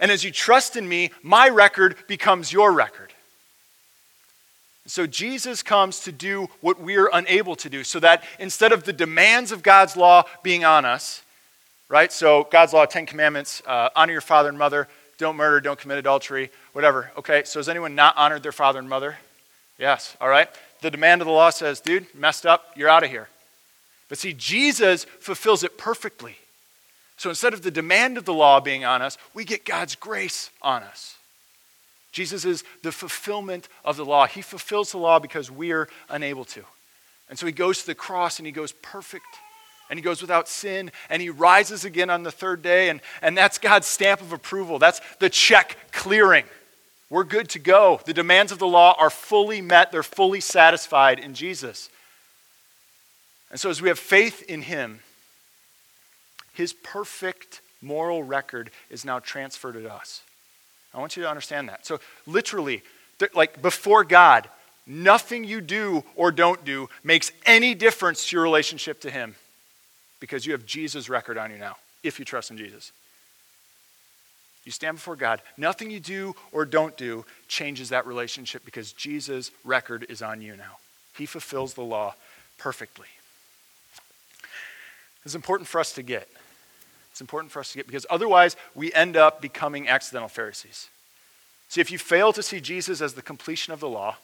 And 0.00 0.10
as 0.10 0.24
you 0.24 0.30
trust 0.30 0.76
in 0.76 0.88
me, 0.88 1.10
my 1.22 1.48
record 1.48 1.96
becomes 2.06 2.52
your 2.52 2.72
record. 2.72 3.12
So 4.86 5.06
Jesus 5.06 5.62
comes 5.62 6.00
to 6.00 6.12
do 6.12 6.48
what 6.62 6.80
we're 6.80 7.10
unable 7.12 7.56
to 7.56 7.68
do, 7.68 7.84
so 7.84 8.00
that 8.00 8.24
instead 8.38 8.72
of 8.72 8.84
the 8.84 8.92
demands 8.92 9.52
of 9.52 9.62
God's 9.62 9.96
law 9.96 10.24
being 10.42 10.64
on 10.64 10.86
us, 10.86 11.22
right? 11.90 12.10
So 12.10 12.48
God's 12.50 12.72
law, 12.72 12.86
Ten 12.86 13.04
Commandments, 13.04 13.60
uh, 13.66 13.90
honor 13.94 14.12
your 14.12 14.22
father 14.22 14.48
and 14.48 14.56
mother, 14.56 14.88
don't 15.18 15.36
murder, 15.36 15.60
don't 15.60 15.78
commit 15.78 15.98
adultery, 15.98 16.50
whatever. 16.72 17.10
Okay, 17.18 17.42
so 17.44 17.58
has 17.58 17.68
anyone 17.68 17.94
not 17.94 18.16
honored 18.16 18.42
their 18.42 18.52
father 18.52 18.78
and 18.78 18.88
mother? 18.88 19.18
Yes, 19.78 20.16
all 20.20 20.28
right. 20.28 20.48
The 20.80 20.90
demand 20.90 21.20
of 21.20 21.26
the 21.26 21.32
law 21.32 21.50
says, 21.50 21.80
dude, 21.80 22.06
messed 22.14 22.46
up, 22.46 22.72
you're 22.76 22.88
out 22.88 23.04
of 23.04 23.10
here. 23.10 23.28
But 24.08 24.18
see, 24.18 24.32
Jesus 24.32 25.04
fulfills 25.04 25.64
it 25.64 25.76
perfectly. 25.76 26.36
So 27.16 27.30
instead 27.30 27.52
of 27.52 27.62
the 27.62 27.70
demand 27.70 28.16
of 28.16 28.24
the 28.24 28.32
law 28.32 28.60
being 28.60 28.84
on 28.84 29.02
us, 29.02 29.18
we 29.34 29.44
get 29.44 29.64
God's 29.64 29.96
grace 29.96 30.50
on 30.62 30.82
us. 30.82 31.16
Jesus 32.12 32.44
is 32.44 32.64
the 32.82 32.92
fulfillment 32.92 33.68
of 33.84 33.96
the 33.96 34.04
law. 34.04 34.26
He 34.26 34.40
fulfills 34.40 34.92
the 34.92 34.98
law 34.98 35.18
because 35.18 35.50
we're 35.50 35.88
unable 36.08 36.44
to. 36.46 36.64
And 37.28 37.38
so 37.38 37.44
he 37.44 37.52
goes 37.52 37.80
to 37.80 37.86
the 37.86 37.94
cross 37.94 38.38
and 38.38 38.46
he 38.46 38.52
goes 38.52 38.72
perfect 38.72 39.26
and 39.90 39.98
he 39.98 40.02
goes 40.02 40.20
without 40.22 40.48
sin 40.48 40.90
and 41.10 41.20
he 41.20 41.28
rises 41.28 41.84
again 41.84 42.08
on 42.08 42.22
the 42.22 42.30
third 42.30 42.62
day. 42.62 42.88
And, 42.88 43.00
and 43.20 43.36
that's 43.36 43.58
God's 43.58 43.86
stamp 43.86 44.20
of 44.20 44.32
approval. 44.32 44.78
That's 44.78 45.00
the 45.18 45.28
check 45.28 45.76
clearing. 45.92 46.44
We're 47.10 47.24
good 47.24 47.48
to 47.50 47.58
go. 47.58 48.00
The 48.04 48.12
demands 48.12 48.52
of 48.52 48.58
the 48.58 48.66
law 48.66 48.94
are 48.98 49.10
fully 49.10 49.60
met, 49.60 49.92
they're 49.92 50.02
fully 50.02 50.40
satisfied 50.40 51.18
in 51.18 51.34
Jesus. 51.34 51.88
And 53.50 53.58
so, 53.58 53.70
as 53.70 53.80
we 53.80 53.88
have 53.88 53.98
faith 53.98 54.42
in 54.42 54.62
him, 54.62 55.00
his 56.52 56.72
perfect 56.72 57.60
moral 57.80 58.22
record 58.22 58.70
is 58.90 59.04
now 59.04 59.20
transferred 59.20 59.72
to 59.72 59.92
us. 59.92 60.22
I 60.92 60.98
want 60.98 61.16
you 61.16 61.22
to 61.22 61.30
understand 61.30 61.68
that. 61.68 61.86
So, 61.86 62.00
literally, 62.26 62.82
like 63.34 63.62
before 63.62 64.04
God, 64.04 64.48
nothing 64.86 65.44
you 65.44 65.60
do 65.60 66.04
or 66.14 66.30
don't 66.30 66.64
do 66.64 66.88
makes 67.02 67.32
any 67.46 67.74
difference 67.74 68.28
to 68.28 68.36
your 68.36 68.42
relationship 68.42 69.00
to 69.02 69.10
him 69.10 69.34
because 70.20 70.44
you 70.44 70.52
have 70.52 70.66
Jesus' 70.66 71.08
record 71.08 71.38
on 71.38 71.50
you 71.50 71.58
now, 71.58 71.76
if 72.02 72.18
you 72.18 72.24
trust 72.24 72.50
in 72.50 72.58
Jesus. 72.58 72.92
You 74.68 74.72
stand 74.72 74.98
before 74.98 75.16
God. 75.16 75.40
Nothing 75.56 75.90
you 75.90 75.98
do 75.98 76.36
or 76.52 76.66
don't 76.66 76.94
do 76.98 77.24
changes 77.48 77.88
that 77.88 78.06
relationship 78.06 78.66
because 78.66 78.92
Jesus' 78.92 79.50
record 79.64 80.04
is 80.10 80.20
on 80.20 80.42
you 80.42 80.58
now. 80.58 80.76
He 81.16 81.24
fulfills 81.24 81.72
the 81.72 81.80
law 81.80 82.14
perfectly. 82.58 83.06
It's 85.24 85.34
important 85.34 85.68
for 85.68 85.80
us 85.80 85.94
to 85.94 86.02
get. 86.02 86.28
It's 87.10 87.22
important 87.22 87.50
for 87.50 87.60
us 87.60 87.72
to 87.72 87.78
get 87.78 87.86
because 87.86 88.04
otherwise 88.10 88.56
we 88.74 88.92
end 88.92 89.16
up 89.16 89.40
becoming 89.40 89.88
accidental 89.88 90.28
Pharisees. 90.28 90.90
See, 91.70 91.80
if 91.80 91.90
you 91.90 91.96
fail 91.96 92.34
to 92.34 92.42
see 92.42 92.60
Jesus 92.60 93.00
as 93.00 93.14
the 93.14 93.22
completion 93.22 93.72
of 93.72 93.80
the 93.80 93.88
law, 93.88 94.16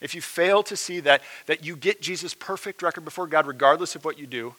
if 0.00 0.16
you 0.16 0.20
fail 0.20 0.64
to 0.64 0.76
see 0.76 0.98
that, 0.98 1.22
that 1.46 1.64
you 1.64 1.76
get 1.76 2.02
Jesus' 2.02 2.34
perfect 2.34 2.82
record 2.82 3.04
before 3.04 3.28
God, 3.28 3.46
regardless 3.46 3.94
of 3.94 4.04
what 4.04 4.18
you 4.18 4.26
do, 4.26 4.56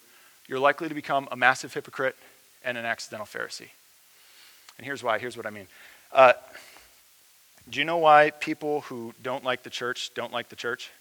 you're 0.48 0.58
likely 0.58 0.88
to 0.88 0.96
become 0.96 1.27
a 1.34 1.36
massive 1.36 1.74
hypocrite 1.74 2.15
and 2.63 2.77
an 2.77 2.86
accidental 2.86 3.27
Pharisee. 3.27 3.67
And 4.77 4.86
here's 4.86 5.03
why. 5.03 5.20
Here's 5.20 5.38
what 5.38 5.46
I 5.46 5.50
mean. 5.50 5.68
Uh, 6.12 6.34
do 7.70 7.80
you 7.80 7.86
know 7.86 7.98
why 7.98 8.32
people 8.32 8.82
who 8.82 9.13
don't 9.22 9.44
like 9.44 9.63
the 9.63 9.70
church 9.70 10.12
don't 10.15 10.34
like 10.34 10.50
the 10.50 10.56
church? 10.56 10.92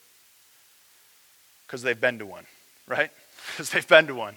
Because 1.66 1.82
they've 1.82 2.00
been 2.00 2.18
to 2.18 2.26
one, 2.26 2.44
right? 2.86 3.10
Because 3.50 3.70
they've 3.70 3.88
been 3.88 4.06
to 4.06 4.14
one. 4.14 4.36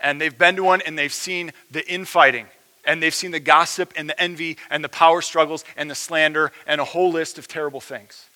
And 0.00 0.18
they've 0.18 0.36
been 0.36 0.56
to 0.56 0.64
one 0.64 0.80
and 0.80 0.98
they've 0.98 1.12
seen 1.12 1.52
the 1.70 1.86
infighting 1.86 2.46
and 2.86 3.02
they've 3.02 3.14
seen 3.14 3.30
the 3.30 3.40
gossip 3.40 3.92
and 3.94 4.08
the 4.08 4.18
envy 4.18 4.56
and 4.70 4.82
the 4.82 4.88
power 4.88 5.20
struggles 5.20 5.64
and 5.76 5.90
the 5.90 5.94
slander 5.94 6.50
and 6.66 6.80
a 6.80 6.84
whole 6.84 7.10
list 7.12 7.36
of 7.36 7.46
terrible 7.46 7.80
things. 7.80 8.28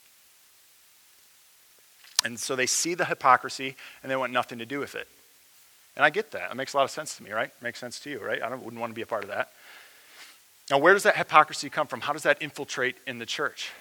And 2.25 2.39
so 2.39 2.57
they 2.57 2.67
see 2.67 2.93
the 2.93 3.07
hypocrisy 3.07 3.77
and 4.03 4.13
they 4.13 4.17
want 4.17 4.33
nothing 4.33 4.59
to 4.59 4.67
do 4.67 4.81
with 4.81 4.95
it. 4.95 5.09
And 5.97 6.05
I 6.05 6.11
get 6.11 6.31
that. 6.33 6.51
It 6.51 6.57
makes 6.57 6.75
a 6.75 6.77
lot 6.77 6.85
of 6.85 6.91
sense 6.91 7.17
to 7.17 7.23
me, 7.23 7.31
right? 7.31 7.51
Makes 7.63 7.79
sense 7.79 8.01
to 8.01 8.11
you, 8.11 8.21
right? 8.21 8.43
I 8.43 8.55
wouldn't 8.55 8.81
want 8.81 8.91
to 8.91 8.95
be 8.95 9.03
a 9.03 9.07
part 9.07 9.25
of 9.25 9.31
that. 9.31 9.51
Now, 10.71 10.79
where 10.79 10.95
does 10.95 11.03
that 11.03 11.17
hypocrisy 11.17 11.69
come 11.69 11.87
from? 11.87 12.01
How 12.01 12.13
does 12.13 12.23
that 12.23 12.41
infiltrate 12.41 12.97
in 13.07 13.19
the 13.19 13.27
church? 13.27 13.73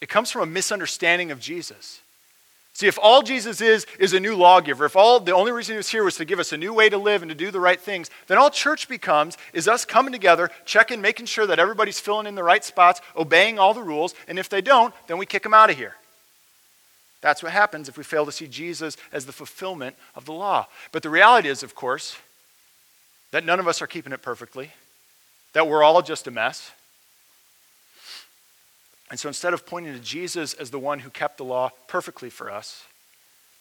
It 0.00 0.08
comes 0.08 0.30
from 0.30 0.42
a 0.42 0.46
misunderstanding 0.46 1.30
of 1.30 1.40
Jesus. 1.40 2.00
See, 2.74 2.86
if 2.86 2.98
all 3.02 3.22
Jesus 3.22 3.60
is 3.60 3.86
is 3.98 4.12
a 4.12 4.20
new 4.20 4.36
lawgiver, 4.36 4.84
if 4.84 4.94
all 4.94 5.18
the 5.18 5.34
only 5.34 5.50
reason 5.50 5.72
he 5.72 5.78
was 5.78 5.88
here 5.88 6.04
was 6.04 6.16
to 6.16 6.24
give 6.24 6.38
us 6.38 6.52
a 6.52 6.56
new 6.56 6.72
way 6.72 6.88
to 6.88 6.98
live 6.98 7.22
and 7.22 7.28
to 7.28 7.34
do 7.34 7.50
the 7.50 7.58
right 7.58 7.80
things, 7.80 8.08
then 8.28 8.38
all 8.38 8.50
church 8.50 8.88
becomes 8.88 9.36
is 9.52 9.66
us 9.66 9.84
coming 9.84 10.12
together, 10.12 10.50
checking, 10.64 11.00
making 11.00 11.26
sure 11.26 11.46
that 11.46 11.58
everybody's 11.58 11.98
filling 11.98 12.28
in 12.28 12.36
the 12.36 12.44
right 12.44 12.62
spots, 12.62 13.00
obeying 13.16 13.58
all 13.58 13.74
the 13.74 13.82
rules, 13.82 14.14
and 14.28 14.38
if 14.38 14.48
they 14.48 14.60
don't, 14.60 14.94
then 15.08 15.18
we 15.18 15.26
kick 15.26 15.42
them 15.42 15.54
out 15.54 15.70
of 15.70 15.76
here. 15.76 15.96
That's 17.20 17.42
what 17.42 17.50
happens 17.50 17.88
if 17.88 17.98
we 17.98 18.04
fail 18.04 18.24
to 18.26 18.30
see 18.30 18.46
Jesus 18.46 18.96
as 19.10 19.26
the 19.26 19.32
fulfillment 19.32 19.96
of 20.14 20.24
the 20.24 20.32
law. 20.32 20.68
But 20.92 21.02
the 21.02 21.10
reality 21.10 21.48
is, 21.48 21.64
of 21.64 21.74
course, 21.74 22.16
that 23.32 23.44
none 23.44 23.58
of 23.58 23.66
us 23.66 23.82
are 23.82 23.88
keeping 23.88 24.12
it 24.12 24.22
perfectly, 24.22 24.70
that 25.52 25.66
we're 25.66 25.82
all 25.82 26.02
just 26.02 26.26
a 26.26 26.30
mess. 26.30 26.70
And 29.10 29.18
so 29.18 29.28
instead 29.28 29.54
of 29.54 29.66
pointing 29.66 29.94
to 29.94 30.00
Jesus 30.00 30.52
as 30.54 30.70
the 30.70 30.78
one 30.78 30.98
who 30.98 31.10
kept 31.10 31.38
the 31.38 31.44
law 31.44 31.70
perfectly 31.86 32.30
for 32.30 32.50
us, 32.50 32.84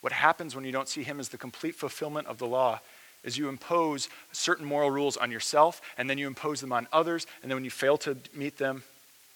what 0.01 0.11
happens 0.11 0.55
when 0.55 0.65
you 0.65 0.71
don't 0.71 0.89
see 0.89 1.03
him 1.03 1.19
as 1.19 1.29
the 1.29 1.37
complete 1.37 1.75
fulfillment 1.75 2.27
of 2.27 2.37
the 2.37 2.47
law 2.47 2.79
is 3.23 3.37
you 3.37 3.49
impose 3.49 4.09
certain 4.31 4.65
moral 4.65 4.91
rules 4.91 5.17
on 5.17 5.31
yourself, 5.31 5.81
and 5.97 6.09
then 6.09 6.17
you 6.17 6.27
impose 6.27 6.61
them 6.61 6.71
on 6.71 6.87
others, 6.93 7.25
and 7.41 7.51
then 7.51 7.55
when 7.55 7.65
you 7.65 7.71
fail 7.71 7.97
to 7.97 8.15
meet 8.33 8.57
them, 8.57 8.83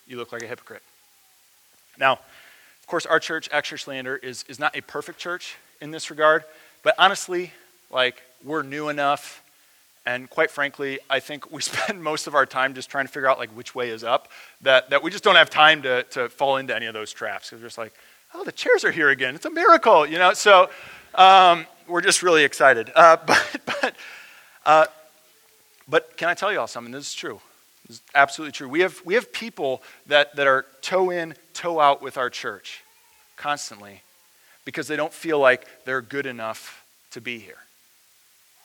you 0.08 0.18
look 0.18 0.32
like 0.32 0.44
a 0.44 0.48
hypocrite. 0.48 0.84
Now, 1.98 2.14
of 2.14 2.88
course, 2.88 3.06
our 3.06 3.20
church, 3.20 3.50
Acts 3.52 3.70
Church 3.70 3.88
Leander, 3.88 4.16
is, 4.18 4.46
is 4.48 4.60
not 4.60 4.78
a 4.78 4.82
perfect 4.82 5.20
church 5.20 5.56
in 5.82 5.92
this 5.92 6.10
regard, 6.10 6.44
but 6.84 6.96
honestly, 6.98 7.52
like, 7.90 8.22
we're 8.44 8.64
new 8.64 8.90
enough. 8.90 9.41
And 10.06 10.30
quite 10.30 10.50
frankly, 10.50 11.00
I 11.10 11.20
think 11.20 11.52
we 11.52 11.62
spend 11.62 12.04
most 12.04 12.28
of 12.28 12.36
our 12.36 12.46
time 12.46 12.74
just 12.74 12.90
trying 12.90 13.06
to 13.06 13.12
figure 13.12 13.30
out 13.30 13.38
like 13.38 13.50
which 13.52 13.76
way 13.76 13.90
is 13.90 14.04
up. 14.04 14.30
That, 14.62 14.90
that 14.90 15.04
we 15.04 15.12
just 15.12 15.24
don't 15.24 15.36
have 15.36 15.50
time 15.50 15.82
to, 15.84 16.04
to 16.04 16.30
fall 16.30 16.58
into 16.58 16.76
any 16.76 16.86
of 16.86 16.94
those 16.94 17.12
traps 17.12 17.50
because 17.50 17.62
we're 17.62 17.68
just 17.68 17.78
like, 17.78 17.94
oh, 18.34 18.44
the 18.44 18.52
chairs 18.52 18.84
are 18.84 18.92
here 18.92 19.10
again. 19.10 19.36
It's 19.36 19.46
a 19.46 19.50
miracle, 19.50 20.06
you 20.06 20.18
know. 20.18 20.34
So 20.34 20.70
um, 21.16 21.66
we're 21.88 22.02
just 22.02 22.24
really 22.24 22.44
excited. 22.44 22.92
Uh, 22.96 23.18
but 23.26 23.56
but 23.66 23.96
uh, 24.66 24.86
but 25.88 26.16
can 26.18 26.30
I 26.30 26.34
tell 26.34 26.52
you 26.52 26.60
all 26.60 26.68
something? 26.68 26.92
This 26.92 27.08
is 27.08 27.14
true. 27.14 27.40
This 27.88 27.98
is 27.98 28.04
absolutely 28.16 28.54
true. 28.54 28.70
We 28.70 28.82
have 28.82 29.02
we 29.06 29.16
have 29.16 29.32
people 29.32 29.82
that 30.08 30.36
that 30.36 30.48
are 30.48 30.66
toe 30.82 31.10
in, 31.10 31.36
toe 31.54 31.80
out 31.80 32.02
with 32.02 32.18
our 32.18 32.30
church 32.30 32.84
constantly 33.36 34.02
because 34.66 34.88
they 34.88 34.96
don't 34.96 35.14
feel 35.14 35.40
like 35.40 35.66
they're 35.86 36.02
good 36.02 36.26
enough 36.26 36.86
to 37.12 37.22
be 37.22 37.40
here. 37.40 37.58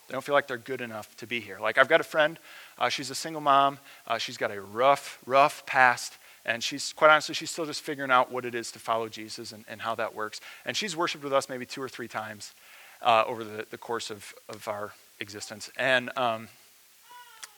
They 0.06 0.12
don't 0.12 0.22
feel 0.22 0.34
like 0.34 0.46
they're 0.46 0.56
good 0.56 0.80
enough 0.80 1.16
to 1.16 1.26
be 1.26 1.40
here. 1.40 1.58
Like, 1.60 1.78
I've 1.78 1.88
got 1.88 2.00
a 2.00 2.04
friend, 2.04 2.38
uh, 2.78 2.88
she's 2.88 3.10
a 3.10 3.14
single 3.14 3.40
mom, 3.40 3.78
uh, 4.06 4.18
she's 4.18 4.36
got 4.36 4.50
a 4.50 4.60
rough, 4.60 5.18
rough 5.26 5.66
past, 5.66 6.16
and 6.44 6.62
she's, 6.62 6.92
quite 6.92 7.10
honestly, 7.10 7.34
she's 7.34 7.50
still 7.50 7.66
just 7.66 7.82
figuring 7.82 8.12
out 8.12 8.30
what 8.30 8.44
it 8.44 8.54
is 8.54 8.70
to 8.72 8.78
follow 8.78 9.08
Jesus 9.08 9.50
and, 9.50 9.64
and 9.68 9.80
how 9.80 9.96
that 9.96 10.14
works. 10.14 10.40
And 10.64 10.76
she's 10.76 10.96
worshiped 10.96 11.24
with 11.24 11.32
us 11.32 11.48
maybe 11.48 11.66
two 11.66 11.82
or 11.82 11.88
three 11.88 12.06
times 12.06 12.54
uh, 13.02 13.24
over 13.26 13.42
the, 13.42 13.66
the 13.68 13.78
course 13.78 14.10
of, 14.10 14.32
of 14.48 14.68
our 14.68 14.92
existence. 15.18 15.70
And, 15.76 16.16
um, 16.16 16.48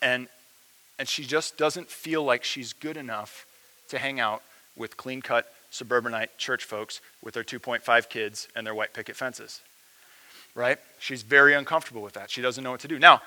and, 0.01 0.27
and 0.97 1.07
she 1.07 1.23
just 1.23 1.55
doesn't 1.55 1.89
feel 1.89 2.23
like 2.23 2.43
she's 2.43 2.73
good 2.73 2.97
enough 2.97 3.45
to 3.89 3.99
hang 3.99 4.19
out 4.19 4.41
with 4.75 4.97
clean 4.97 5.21
cut 5.21 5.53
suburbanite 5.69 6.37
church 6.37 6.63
folks 6.63 6.99
with 7.23 7.35
their 7.35 7.43
2.5 7.43 8.09
kids 8.09 8.47
and 8.55 8.65
their 8.65 8.73
white 8.73 8.93
picket 8.93 9.15
fences. 9.15 9.61
Right? 10.59 10.77
She's 10.99 11.21
very 11.21 11.53
uncomfortable 11.53 12.01
with 12.01 12.15
that. 12.15 12.29
She 12.29 12.41
doesn't 12.41 12.61
know 12.61 12.71
what 12.71 12.81
to 12.81 12.89
do. 12.89 12.99
Now, 12.99 13.21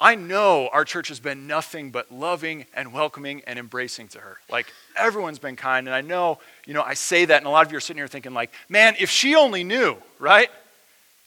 I 0.00 0.16
know 0.16 0.68
our 0.72 0.84
church 0.84 1.06
has 1.06 1.20
been 1.20 1.46
nothing 1.46 1.92
but 1.92 2.10
loving 2.10 2.66
and 2.74 2.92
welcoming 2.92 3.42
and 3.46 3.60
embracing 3.60 4.08
to 4.08 4.18
her. 4.18 4.38
Like 4.50 4.66
everyone's 4.98 5.38
been 5.38 5.54
kind, 5.54 5.86
and 5.86 5.94
I 5.94 6.00
know, 6.00 6.40
you 6.66 6.74
know, 6.74 6.82
I 6.82 6.94
say 6.94 7.26
that, 7.26 7.36
and 7.36 7.46
a 7.46 7.50
lot 7.50 7.64
of 7.64 7.70
you 7.70 7.78
are 7.78 7.80
sitting 7.80 8.00
here 8.00 8.08
thinking, 8.08 8.34
like, 8.34 8.50
man, 8.68 8.96
if 8.98 9.08
she 9.08 9.36
only 9.36 9.62
knew, 9.62 9.96
right? 10.18 10.50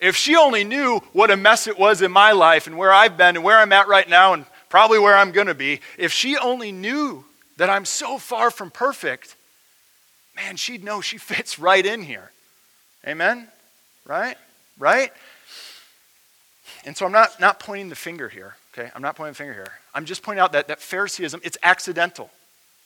If 0.02 0.18
she 0.18 0.36
only 0.36 0.66
knew 0.66 1.00
what 1.14 1.32
a 1.32 1.38
mess 1.38 1.66
it 1.68 1.80
was 1.80 2.02
in 2.02 2.12
my 2.12 2.34
life 2.34 2.68
and 2.68 2.78
where 2.78 2.92
I've 2.92 3.16
been 3.16 3.38
and 3.38 3.46
where 3.46 3.58
I'm 3.58 3.72
at 3.72 3.88
right 3.88 4.10
now 4.10 4.34
and 4.34 4.46
probably 4.68 5.00
where 5.00 5.16
I'm 5.16 5.32
going 5.32 5.48
to 5.48 5.56
be, 5.56 5.80
if 5.98 6.12
she 6.12 6.36
only 6.36 6.74
knew 6.74 7.24
that 7.56 7.70
I'm 7.70 7.86
so 7.86 8.18
far 8.18 8.52
from 8.52 8.70
perfect, 8.70 9.38
man, 10.36 10.58
she'd 10.58 10.84
know 10.84 11.00
she 11.00 11.18
fits 11.18 11.58
right 11.58 11.86
in 11.86 12.04
here. 12.04 12.32
Amen? 13.08 13.48
Right? 14.06 14.36
Right? 14.78 15.12
And 16.86 16.96
so 16.96 17.06
I'm 17.06 17.12
not, 17.12 17.40
not 17.40 17.60
pointing 17.60 17.90
the 17.90 17.96
finger 17.96 18.30
here, 18.30 18.56
okay? 18.74 18.92
I'm 18.96 19.02
not 19.02 19.16
pointing 19.16 19.32
the 19.32 19.38
finger 19.38 19.54
here. 19.54 19.72
I'm 19.94 20.06
just 20.06 20.22
pointing 20.22 20.42
out 20.42 20.52
that, 20.52 20.68
that 20.68 20.80
Phariseeism, 20.80 21.42
it's 21.44 21.58
accidental, 21.64 22.30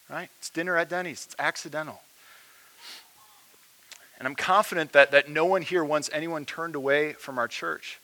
right? 0.10 0.30
It's 0.38 0.50
dinner 0.50 0.78
at 0.78 0.90
Denny's, 0.90 1.26
it's 1.26 1.36
accidental. 1.40 2.00
And 4.18 4.28
I'm 4.28 4.36
confident 4.36 4.92
that, 4.94 5.12
that 5.12 5.30
no 5.30 5.46
one 5.46 5.62
here 5.62 5.84
wants 5.84 6.10
anyone 6.14 6.46
turned 6.46 6.76
away 6.76 7.14
from 7.14 7.38
our 7.38 7.48
church. 7.48 8.00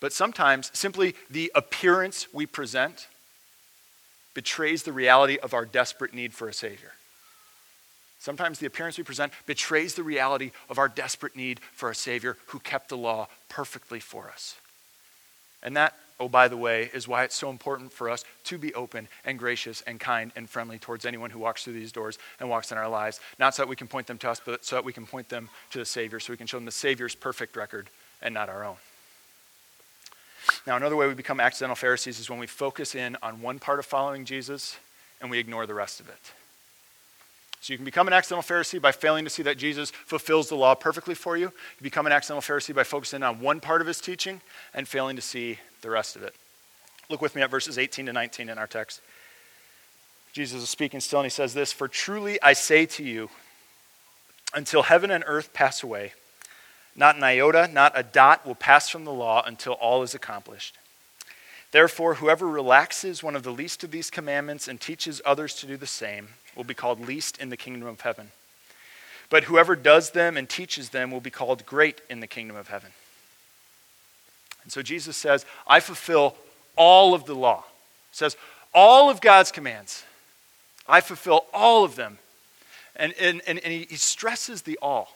But 0.00 0.12
sometimes 0.12 0.70
simply 0.74 1.14
the 1.30 1.52
appearance 1.54 2.32
we 2.32 2.46
present 2.46 3.08
betrays 4.34 4.84
the 4.84 4.92
reality 4.92 5.38
of 5.38 5.52
our 5.52 5.64
desperate 5.64 6.14
need 6.14 6.32
for 6.32 6.48
a 6.48 6.52
Savior. 6.52 6.92
Sometimes 8.18 8.58
the 8.58 8.66
appearance 8.66 8.98
we 8.98 9.04
present 9.04 9.32
betrays 9.46 9.94
the 9.94 10.02
reality 10.02 10.50
of 10.68 10.78
our 10.78 10.88
desperate 10.88 11.36
need 11.36 11.60
for 11.72 11.90
a 11.90 11.94
Savior 11.94 12.36
who 12.46 12.58
kept 12.58 12.88
the 12.88 12.96
law 12.96 13.28
perfectly 13.48 14.00
for 14.00 14.28
us. 14.28 14.56
And 15.62 15.76
that 15.76 15.94
oh, 16.20 16.28
by 16.28 16.48
the 16.48 16.56
way, 16.56 16.90
is 16.92 17.06
why 17.06 17.24
it's 17.24 17.36
so 17.36 17.50
important 17.50 17.92
for 17.92 18.10
us 18.10 18.24
to 18.44 18.58
be 18.58 18.74
open 18.74 19.08
and 19.24 19.38
gracious 19.38 19.82
and 19.82 20.00
kind 20.00 20.32
and 20.36 20.48
friendly 20.48 20.78
towards 20.78 21.04
anyone 21.04 21.30
who 21.30 21.38
walks 21.38 21.64
through 21.64 21.74
these 21.74 21.92
doors 21.92 22.18
and 22.40 22.48
walks 22.48 22.72
in 22.72 22.78
our 22.78 22.88
lives. 22.88 23.20
Not 23.38 23.54
so 23.54 23.62
that 23.62 23.68
we 23.68 23.76
can 23.76 23.88
point 23.88 24.06
them 24.06 24.18
to 24.18 24.30
us, 24.30 24.40
but 24.44 24.64
so 24.64 24.76
that 24.76 24.84
we 24.84 24.92
can 24.92 25.06
point 25.06 25.28
them 25.28 25.48
to 25.70 25.78
the 25.78 25.84
Savior, 25.84 26.20
so 26.20 26.32
we 26.32 26.36
can 26.36 26.46
show 26.46 26.56
them 26.56 26.64
the 26.64 26.70
Savior's 26.70 27.14
perfect 27.14 27.56
record 27.56 27.88
and 28.20 28.34
not 28.34 28.48
our 28.48 28.64
own. 28.64 28.76
Now, 30.66 30.76
another 30.76 30.96
way 30.96 31.06
we 31.06 31.14
become 31.14 31.40
accidental 31.40 31.76
Pharisees 31.76 32.18
is 32.18 32.30
when 32.30 32.38
we 32.38 32.46
focus 32.46 32.94
in 32.94 33.16
on 33.22 33.42
one 33.42 33.58
part 33.58 33.78
of 33.78 33.86
following 33.86 34.24
Jesus 34.24 34.76
and 35.20 35.30
we 35.30 35.38
ignore 35.38 35.66
the 35.66 35.74
rest 35.74 36.00
of 36.00 36.08
it. 36.08 36.32
So 37.60 37.72
you 37.72 37.78
can 37.78 37.84
become 37.84 38.06
an 38.06 38.12
accidental 38.12 38.42
Pharisee 38.42 38.80
by 38.80 38.92
failing 38.92 39.24
to 39.24 39.30
see 39.30 39.42
that 39.42 39.58
Jesus 39.58 39.90
fulfills 39.90 40.48
the 40.48 40.54
law 40.54 40.74
perfectly 40.74 41.14
for 41.14 41.36
you. 41.36 41.46
You 41.46 41.82
become 41.82 42.06
an 42.06 42.12
accidental 42.12 42.42
Pharisee 42.42 42.74
by 42.74 42.84
focusing 42.84 43.22
on 43.22 43.40
one 43.40 43.60
part 43.60 43.80
of 43.80 43.86
his 43.86 44.00
teaching 44.00 44.40
and 44.74 44.86
failing 44.86 45.16
to 45.16 45.22
see 45.22 45.58
the 45.82 45.90
rest 45.90 46.14
of 46.14 46.22
it. 46.22 46.34
Look 47.10 47.20
with 47.20 47.34
me 47.34 47.42
at 47.42 47.50
verses 47.50 47.78
18 47.78 48.06
to 48.06 48.12
19 48.12 48.48
in 48.48 48.58
our 48.58 48.66
text. 48.66 49.00
Jesus 50.32 50.62
is 50.62 50.68
speaking 50.68 51.00
still, 51.00 51.20
and 51.20 51.26
he 51.26 51.30
says 51.30 51.54
this 51.54 51.72
For 51.72 51.88
truly 51.88 52.40
I 52.42 52.52
say 52.52 52.86
to 52.86 53.02
you, 53.02 53.30
until 54.54 54.84
heaven 54.84 55.10
and 55.10 55.24
earth 55.26 55.52
pass 55.52 55.82
away, 55.82 56.12
not 56.94 57.16
an 57.16 57.22
iota, 57.22 57.68
not 57.72 57.92
a 57.94 58.02
dot 58.02 58.46
will 58.46 58.54
pass 58.54 58.88
from 58.88 59.04
the 59.04 59.12
law 59.12 59.42
until 59.44 59.74
all 59.74 60.02
is 60.02 60.14
accomplished. 60.14 60.76
Therefore, 61.70 62.14
whoever 62.14 62.46
relaxes 62.46 63.22
one 63.22 63.36
of 63.36 63.42
the 63.42 63.52
least 63.52 63.84
of 63.84 63.90
these 63.90 64.10
commandments 64.10 64.68
and 64.68 64.80
teaches 64.80 65.20
others 65.24 65.54
to 65.56 65.66
do 65.66 65.76
the 65.76 65.86
same 65.86 66.28
will 66.58 66.64
be 66.64 66.74
called 66.74 67.06
least 67.06 67.38
in 67.38 67.48
the 67.48 67.56
kingdom 67.56 67.88
of 67.88 68.02
heaven. 68.02 68.32
But 69.30 69.44
whoever 69.44 69.76
does 69.76 70.10
them 70.10 70.36
and 70.36 70.48
teaches 70.48 70.90
them 70.90 71.10
will 71.10 71.20
be 71.20 71.30
called 71.30 71.64
great 71.64 72.00
in 72.10 72.20
the 72.20 72.26
kingdom 72.26 72.56
of 72.56 72.68
heaven. 72.68 72.90
And 74.64 74.72
so 74.72 74.82
Jesus 74.82 75.16
says, 75.16 75.46
I 75.66 75.80
fulfill 75.80 76.34
all 76.76 77.14
of 77.14 77.24
the 77.24 77.34
law. 77.34 77.64
He 78.10 78.16
says, 78.16 78.36
all 78.74 79.08
of 79.08 79.20
God's 79.20 79.52
commands. 79.52 80.04
I 80.86 81.00
fulfill 81.00 81.46
all 81.54 81.84
of 81.84 81.94
them. 81.94 82.18
And, 82.96 83.14
and, 83.20 83.40
and, 83.46 83.58
and 83.60 83.72
he, 83.72 83.94
stresses 83.96 84.62
the 84.62 84.78
all 84.82 85.14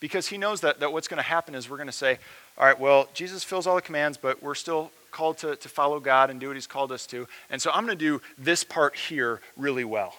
because 0.00 0.28
he 0.28 0.38
knows 0.38 0.62
that, 0.62 0.80
that 0.80 0.92
what's 0.92 1.08
going 1.08 1.18
to 1.18 1.22
happen 1.22 1.54
is 1.54 1.68
we're 1.68 1.76
going 1.76 1.88
to 1.88 1.92
say, 1.92 2.18
all 2.56 2.64
right, 2.64 2.78
well, 2.80 3.08
Jesus 3.12 3.44
fills 3.44 3.66
all 3.66 3.76
the 3.76 3.82
commands, 3.82 4.16
but 4.16 4.42
we're 4.42 4.54
still 4.54 4.90
called 5.10 5.38
to, 5.38 5.56
to 5.56 5.68
follow 5.68 6.00
God 6.00 6.30
and 6.30 6.40
do 6.40 6.46
what 6.46 6.56
he's 6.56 6.66
called 6.66 6.90
us 6.92 7.06
to. 7.08 7.28
And 7.50 7.60
so 7.60 7.70
I'm 7.70 7.84
going 7.84 7.98
to 7.98 8.04
do 8.04 8.22
this 8.38 8.64
part 8.64 8.96
here 8.96 9.40
really 9.56 9.84
well. 9.84 10.14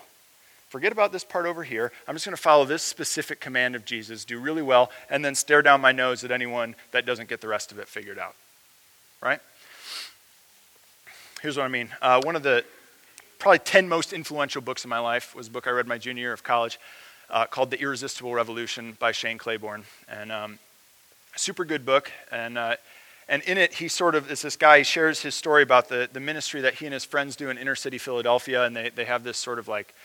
Forget 0.69 0.91
about 0.91 1.11
this 1.11 1.23
part 1.23 1.47
over 1.47 1.63
here. 1.63 1.91
I'm 2.07 2.13
just 2.13 2.25
going 2.25 2.35
to 2.35 2.41
follow 2.41 2.63
this 2.63 2.83
specific 2.83 3.39
command 3.39 3.75
of 3.75 3.85
Jesus, 3.85 4.23
do 4.23 4.39
really 4.39 4.61
well, 4.61 4.91
and 5.09 5.25
then 5.25 5.33
stare 5.33 5.63
down 5.63 5.81
my 5.81 5.91
nose 5.91 6.23
at 6.23 6.31
anyone 6.31 6.75
that 6.91 7.07
doesn't 7.07 7.27
get 7.27 7.41
the 7.41 7.47
rest 7.47 7.71
of 7.71 7.79
it 7.79 7.87
figured 7.87 8.19
out. 8.19 8.35
Right? 9.21 9.39
Here's 11.41 11.57
what 11.57 11.63
I 11.63 11.69
mean. 11.69 11.89
Uh, 12.01 12.21
one 12.23 12.35
of 12.35 12.43
the 12.43 12.63
probably 13.39 13.59
10 13.59 13.89
most 13.89 14.13
influential 14.13 14.61
books 14.61 14.83
in 14.83 14.89
my 14.89 14.99
life 14.99 15.33
was 15.33 15.47
a 15.47 15.51
book 15.51 15.65
I 15.65 15.71
read 15.71 15.87
my 15.87 15.97
junior 15.97 16.21
year 16.21 16.33
of 16.33 16.43
college 16.43 16.79
uh, 17.31 17.47
called 17.47 17.71
The 17.71 17.81
Irresistible 17.81 18.33
Revolution 18.33 18.95
by 18.99 19.11
Shane 19.11 19.39
Claiborne. 19.39 19.85
And 20.07 20.31
um, 20.31 20.59
super 21.35 21.65
good 21.65 21.83
book. 21.83 22.11
And, 22.31 22.59
uh, 22.59 22.75
and 23.27 23.41
in 23.43 23.57
it, 23.57 23.73
he 23.73 23.87
sort 23.87 24.13
of 24.13 24.29
is 24.29 24.43
this 24.43 24.55
guy, 24.55 24.79
he 24.79 24.83
shares 24.83 25.21
his 25.21 25.33
story 25.33 25.63
about 25.63 25.89
the, 25.89 26.07
the 26.11 26.19
ministry 26.19 26.61
that 26.61 26.75
he 26.75 26.85
and 26.85 26.93
his 26.93 27.05
friends 27.05 27.35
do 27.35 27.49
in 27.49 27.57
inner 27.57 27.75
city 27.75 27.97
Philadelphia. 27.97 28.65
And 28.65 28.75
they, 28.75 28.89
they 28.89 29.05
have 29.05 29.23
this 29.23 29.37
sort 29.39 29.57
of 29.57 29.67
like 29.67 29.95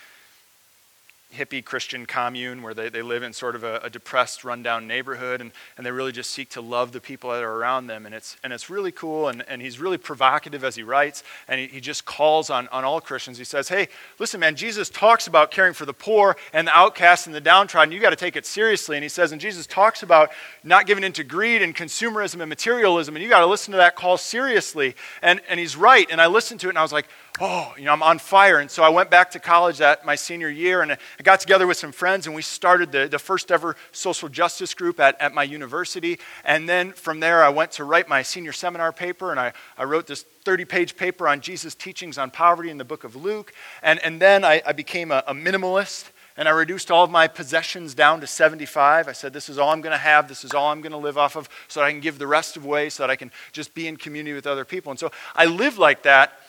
hippie 1.34 1.64
Christian 1.64 2.06
commune 2.06 2.62
where 2.62 2.74
they, 2.74 2.88
they 2.88 3.02
live 3.02 3.22
in 3.22 3.32
sort 3.32 3.54
of 3.54 3.64
a, 3.64 3.80
a, 3.82 3.90
depressed, 3.90 4.44
rundown 4.44 4.86
neighborhood, 4.86 5.40
and, 5.40 5.52
and 5.76 5.84
they 5.84 5.90
really 5.90 6.12
just 6.12 6.30
seek 6.30 6.48
to 6.50 6.60
love 6.60 6.92
the 6.92 7.00
people 7.00 7.30
that 7.30 7.42
are 7.42 7.52
around 7.52 7.86
them. 7.86 8.06
And 8.06 8.14
it's, 8.14 8.36
and 8.42 8.52
it's 8.52 8.70
really 8.70 8.92
cool, 8.92 9.28
and, 9.28 9.44
and 9.48 9.60
he's 9.60 9.78
really 9.78 9.98
provocative 9.98 10.64
as 10.64 10.76
he 10.76 10.82
writes, 10.82 11.22
and 11.48 11.60
he, 11.60 11.66
he 11.66 11.80
just 11.80 12.04
calls 12.04 12.50
on, 12.50 12.68
on 12.68 12.84
all 12.84 13.00
Christians. 13.00 13.38
He 13.38 13.44
says, 13.44 13.68
Hey, 13.68 13.88
listen, 14.18 14.40
man, 14.40 14.56
Jesus 14.56 14.88
talks 14.88 15.26
about 15.26 15.50
caring 15.50 15.74
for 15.74 15.84
the 15.84 15.92
poor 15.92 16.36
and 16.52 16.66
the 16.66 16.76
outcast 16.76 17.26
and 17.26 17.34
the 17.34 17.40
downtrodden. 17.40 17.92
You 17.92 18.00
got 18.00 18.10
to 18.10 18.16
take 18.16 18.36
it 18.36 18.46
seriously. 18.46 18.96
And 18.96 19.02
he 19.02 19.08
says, 19.08 19.32
and 19.32 19.40
Jesus 19.40 19.66
talks 19.66 20.02
about 20.02 20.30
not 20.62 20.86
giving 20.86 21.04
into 21.04 21.24
greed 21.24 21.62
and 21.62 21.74
consumerism 21.74 22.40
and 22.40 22.48
materialism, 22.48 23.16
and 23.16 23.22
you 23.22 23.28
got 23.28 23.40
to 23.40 23.46
listen 23.46 23.72
to 23.72 23.78
that 23.78 23.96
call 23.96 24.16
seriously. 24.16 24.94
And, 25.22 25.40
and 25.48 25.59
he's 25.59 25.76
right. 25.76 26.06
And 26.11 26.20
I 26.20 26.26
listened 26.26 26.61
to 26.61 26.68
it, 26.68 26.70
and 26.70 26.78
I 26.78 26.82
was 26.82 26.92
like, 26.92 27.09
oh, 27.40 27.75
you 27.77 27.85
know, 27.85 27.92
I'm 27.92 28.03
on 28.03 28.18
fire. 28.18 28.59
And 28.59 28.70
so 28.70 28.85
I 28.85 28.90
went 28.90 29.11
back 29.11 29.33
to 29.33 29.40
college 29.40 29.79
that 29.79 30.05
my 30.05 30.14
senior 30.14 30.49
year 30.49 30.83
and 30.83 30.92
I 30.92 30.99
got 31.23 31.40
together 31.40 31.66
with 31.66 31.77
some 31.77 31.90
friends 31.90 32.27
and 32.27 32.35
we 32.35 32.42
started 32.42 32.92
the, 32.92 33.09
the 33.09 33.18
first 33.18 33.51
ever 33.51 33.75
social 33.90 34.29
justice 34.29 34.73
group 34.73 35.01
at, 35.01 35.20
at 35.20 35.35
my 35.35 35.42
university. 35.42 36.20
And 36.44 36.68
then 36.68 36.92
from 36.92 37.20
there, 37.20 37.42
I 37.42 37.49
went 37.49 37.73
to 37.73 37.85
write 37.85 38.09
my 38.09 38.23
senior 38.23 38.53
seminar 38.53 38.92
paper 38.92 39.33
and 39.33 39.40
I, 39.40 39.53
I 39.77 39.85
wrote 39.85 40.07
this 40.07 40.23
30 40.23 40.64
page 40.64 40.97
paper 40.97 41.27
on 41.27 41.40
Jesus' 41.40 41.75
teachings 41.75 42.18
on 42.18 42.31
poverty 42.31 42.70
in 42.70 42.79
the 42.79 42.85
book 42.85 43.03
of 43.03 43.16
Luke. 43.16 43.53
And, 43.83 43.99
and 44.05 44.20
then 44.20 44.44
I, 44.44 44.62
I 44.64 44.73
became 44.73 45.11
a, 45.11 45.25
a 45.27 45.35
minimalist 45.35 46.11
and 46.37 46.49
I 46.49 46.53
reduced 46.53 46.90
all 46.90 47.05
of 47.05 47.11
my 47.11 47.27
possessions 47.27 47.94
down 47.94 48.20
to 48.20 48.27
75. 48.27 49.09
I 49.09 49.12
said, 49.12 49.33
This 49.33 49.49
is 49.49 49.59
all 49.59 49.70
I'm 49.70 49.81
going 49.81 49.92
to 49.92 49.99
have. 49.99 50.29
This 50.29 50.44
is 50.44 50.53
all 50.53 50.70
I'm 50.70 50.81
going 50.81 50.92
to 50.92 50.99
live 50.99 51.16
off 51.16 51.37
of 51.37 51.49
so 51.68 51.81
that 51.81 51.87
I 51.87 51.90
can 51.92 52.01
give 52.01 52.18
the 52.18 52.27
rest 52.27 52.57
away, 52.57 52.90
so 52.90 53.05
that 53.05 53.11
I 53.11 53.16
can 53.16 53.31
just 53.53 53.73
be 53.73 53.87
in 53.87 53.97
community 53.97 54.35
with 54.35 54.47
other 54.47 54.64
people. 54.64 54.90
And 54.90 54.99
so 54.99 55.12
I 55.37 55.47
lived 55.47 55.79
like 55.79 56.03
that 56.05 56.40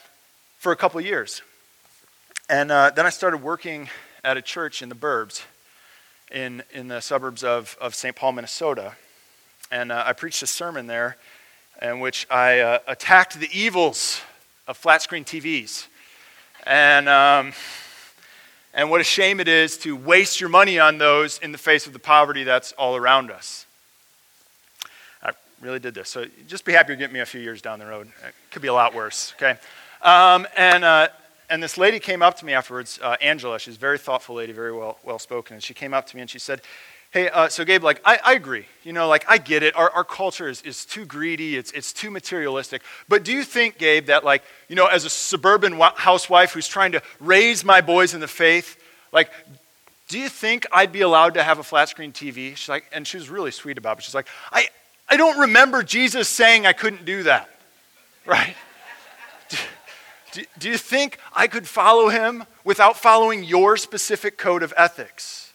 for 0.66 0.72
a 0.72 0.76
couple 0.76 1.00
years. 1.00 1.44
And 2.50 2.72
uh, 2.72 2.90
then 2.90 3.06
I 3.06 3.12
started 3.12 3.44
working 3.44 3.88
at 4.24 4.36
a 4.36 4.42
church 4.42 4.82
in 4.82 4.90
the 4.90 4.96
burbs, 4.96 5.44
in, 6.32 6.64
in 6.74 6.88
the 6.88 7.02
suburbs 7.02 7.44
of, 7.44 7.78
of 7.80 7.94
St. 7.94 8.16
Paul, 8.16 8.32
Minnesota. 8.32 8.94
And 9.70 9.92
uh, 9.92 10.04
I 10.08 10.14
preached 10.14 10.42
a 10.42 10.48
sermon 10.48 10.88
there 10.88 11.18
in 11.84 12.00
which 12.00 12.26
I 12.32 12.62
uh, 12.62 12.80
attacked 12.88 13.40
the 13.40 13.48
evils 13.54 14.22
of 14.68 14.76
flat 14.76 15.04
screen 15.04 15.24
TVs. 15.24 15.86
And, 16.66 17.08
um, 17.10 17.54
and 18.74 18.90
what 18.90 19.02
a 19.02 19.04
shame 19.04 19.40
it 19.40 19.48
is 19.48 19.78
to 19.78 19.96
waste 19.96 20.42
your 20.42 20.50
money 20.50 20.80
on 20.80 20.98
those 20.98 21.38
in 21.38 21.52
the 21.52 21.60
face 21.60 21.86
of 21.86 21.94
the 21.94 22.00
poverty 22.00 22.44
that's 22.44 22.72
all 22.72 22.96
around 22.96 23.30
us. 23.30 23.68
I 25.22 25.34
really 25.62 25.78
did 25.78 25.94
this. 25.94 26.10
So 26.10 26.26
just 26.48 26.66
be 26.66 26.72
happy 26.72 26.88
you're 26.88 26.98
getting 26.98 27.14
me 27.14 27.20
a 27.20 27.26
few 27.28 27.40
years 27.40 27.62
down 27.62 27.78
the 27.78 27.86
road. 27.86 28.08
It 28.08 28.34
could 28.50 28.64
be 28.64 28.68
a 28.68 28.74
lot 28.74 28.96
worse, 28.96 29.32
okay? 29.36 29.60
Um, 30.02 30.48
and, 30.58 30.84
uh, 30.84 31.08
and 31.50 31.62
this 31.62 31.78
lady 31.78 32.00
came 32.00 32.22
up 32.22 32.38
to 32.38 32.46
me 32.46 32.54
afterwards, 32.54 33.00
uh, 33.02 33.18
Angela. 33.22 33.60
She's 33.60 33.76
a 33.76 33.80
very 33.80 33.98
thoughtful 33.98 34.36
lady, 34.36 34.54
very 34.54 34.74
well, 34.74 34.98
well 35.04 35.20
spoken. 35.20 35.56
And 35.56 35.64
she 35.64 35.74
came 35.74 35.94
up 35.94 36.08
to 36.08 36.16
me 36.16 36.22
and 36.22 36.30
she 36.30 36.40
said, 36.40 36.62
Hey, 37.12 37.30
uh, 37.30 37.48
so 37.48 37.64
Gabe, 37.64 37.82
like, 37.82 38.02
I, 38.04 38.20
I, 38.26 38.34
agree. 38.34 38.66
You 38.84 38.92
know, 38.92 39.08
like, 39.08 39.24
I 39.30 39.38
get 39.38 39.64
it. 39.64 39.74
Our, 39.78 39.90
our 39.92 40.04
culture 40.04 40.50
is, 40.50 40.62
is 40.64 40.86
too 40.86 41.06
greedy, 41.06 41.56
it's, 41.56 41.72
it's 41.72 41.94
too 41.94 42.12
materialistic. 42.12 42.82
But 43.08 43.24
do 43.24 43.32
you 43.32 43.46
think, 43.46 43.78
Gabe, 43.78 44.08
that, 44.08 44.26
like, 44.26 44.44
you 44.68 44.76
know, 44.76 44.88
as 44.88 45.06
a 45.06 45.10
suburban 45.10 45.80
housewife 45.96 46.52
who's 46.52 46.68
trying 46.68 46.92
to 46.92 47.02
raise 47.22 47.64
my 47.64 47.80
boys 47.80 48.14
in 48.14 48.20
the 48.20 48.28
faith, 48.28 48.78
like, 49.14 49.32
do 50.10 50.20
you 50.20 50.28
think 50.28 50.66
I'd 50.74 50.92
be 50.92 51.02
allowed 51.02 51.36
to 51.36 51.44
have 51.44 51.58
a 51.58 51.64
flat 51.64 51.88
screen 51.88 52.12
TV? 52.12 52.54
She's 52.58 52.68
like, 52.68 52.84
and 52.92 53.08
she 53.08 53.16
was 53.16 53.30
really 53.30 53.52
sweet 53.52 53.78
about 53.78 53.98
it. 53.98 54.04
She's 54.04 54.14
like, 54.14 54.28
I, 54.52 54.68
I 55.08 55.16
don't 55.16 55.40
remember 55.40 55.84
Jesus 55.84 56.28
saying 56.28 56.66
I 56.66 56.74
couldn't 56.74 57.06
do 57.06 57.24
that, 57.24 57.50
right? 58.26 58.58
Do, 60.36 60.44
do 60.60 60.70
you 60.70 60.78
think 60.78 61.18
I 61.34 61.48
could 61.48 61.66
follow 61.66 62.10
him 62.10 62.44
without 62.66 62.98
following 62.98 63.46
your 63.46 63.78
specific 63.78 64.38
code 64.38 64.64
of 64.64 64.74
ethics? 64.76 65.54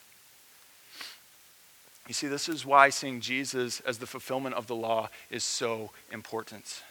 You 2.08 2.14
see, 2.14 2.28
this 2.28 2.48
is 2.48 2.64
why 2.64 2.88
seeing 2.88 3.20
Jesus 3.20 3.80
as 3.80 3.98
the 3.98 4.06
fulfillment 4.06 4.54
of 4.54 4.68
the 4.68 4.74
law 4.74 5.10
is 5.30 5.44
so 5.44 5.90
important. 6.10 6.82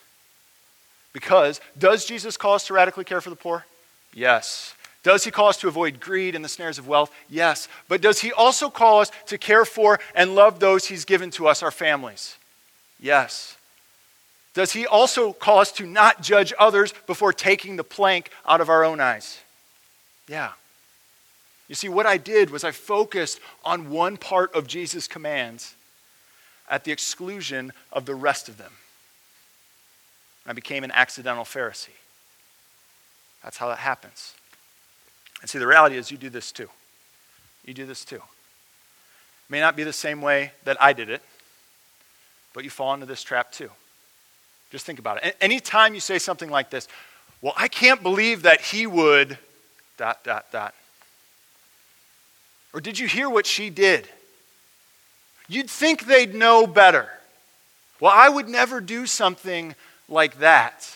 Because 1.14 1.60
does 1.80 2.06
Jesus 2.06 2.38
call 2.38 2.54
us 2.54 2.68
to 2.68 2.76
radically 2.76 3.06
care 3.06 3.22
for 3.22 3.32
the 3.32 3.36
poor? 3.36 3.66
Yes. 4.14 4.76
Does 5.02 5.24
he 5.24 5.32
call 5.32 5.48
us 5.48 5.58
to 5.58 5.68
avoid 5.68 6.00
greed 6.00 6.36
and 6.36 6.46
the 6.46 6.50
snares 6.50 6.78
of 6.78 6.88
wealth? 6.88 7.12
Yes. 7.28 7.68
But 7.88 8.02
does 8.02 8.20
he 8.20 8.32
also 8.32 8.70
call 8.70 9.02
us 9.02 9.12
to 9.26 9.40
care 9.40 9.66
for 9.66 10.00
and 10.14 10.36
love 10.36 10.60
those 10.60 10.86
he's 10.86 11.06
given 11.06 11.32
to 11.32 11.48
us, 11.48 11.64
our 11.64 11.72
families? 11.72 12.38
Yes. 13.00 13.58
Does 14.54 14.74
he 14.74 14.86
also 14.86 15.32
call 15.32 15.60
us 15.60 15.72
to 15.74 15.86
not 15.86 16.22
judge 16.22 16.54
others 16.58 16.94
before 17.08 17.34
taking 17.34 17.76
the 17.76 17.84
plank 17.84 18.32
out 18.48 18.62
of 18.62 18.70
our 18.70 18.84
own 18.84 19.00
eyes? 19.00 19.40
Yeah. 20.28 20.52
You 21.68 21.76
see, 21.76 21.88
what 21.88 22.08
I 22.08 22.18
did 22.18 22.50
was 22.50 22.64
I 22.64 22.72
focused 22.72 23.40
on 23.64 23.92
one 23.92 24.18
part 24.18 24.54
of 24.56 24.68
Jesus' 24.68 25.08
commands 25.08 25.76
at 26.70 26.84
the 26.84 26.92
exclusion 26.92 27.72
of 27.94 28.06
the 28.06 28.16
rest 28.16 28.50
of 28.50 28.58
them. 28.58 28.74
I 30.48 30.54
became 30.54 30.84
an 30.84 30.92
accidental 30.92 31.44
Pharisee. 31.44 31.90
That's 33.44 33.58
how 33.58 33.70
that 33.70 33.78
happens. 33.78 34.34
And 35.42 35.50
see, 35.50 35.60
the 35.60 35.68
reality 35.68 35.96
is 35.96 36.12
you 36.12 36.18
do 36.18 36.30
this 36.30 36.52
too. 36.52 36.70
You 37.66 37.74
do 37.74 37.86
this 37.86 38.04
too. 38.04 38.16
It 38.16 38.22
may 39.50 39.60
not 39.60 39.76
be 39.76 39.84
the 39.84 39.94
same 39.94 40.22
way 40.22 40.54
that 40.64 40.82
I 40.82 40.94
did 40.94 41.10
it, 41.10 41.22
but 42.54 42.64
you 42.64 42.72
fall 42.72 42.94
into 42.96 43.06
this 43.06 43.22
trap 43.22 43.52
too. 43.52 43.70
Just 44.72 44.86
think 44.86 45.00
about 45.00 45.24
it. 45.24 45.36
Anytime 45.42 45.94
you 45.94 46.00
say 46.00 46.20
something 46.20 46.50
like 46.50 46.70
this, 46.70 46.88
well, 47.42 47.54
I 47.56 47.68
can't 47.68 48.04
believe 48.04 48.44
that 48.44 48.62
he 48.62 48.86
would, 48.86 49.38
dot, 49.98 50.24
dot, 50.24 50.52
dot. 50.52 50.74
Or 52.74 52.82
did 52.82 53.00
you 53.00 53.08
hear 53.08 53.30
what 53.30 53.46
she 53.46 53.70
did? 53.70 54.08
You'd 55.48 55.70
think 55.70 56.06
they'd 56.06 56.36
know 56.36 56.68
better. 56.68 57.10
Well, 58.00 58.12
I 58.14 58.30
would 58.30 58.48
never 58.48 58.80
do 58.80 59.06
something 59.06 59.76
like 60.08 60.40
that, 60.40 60.96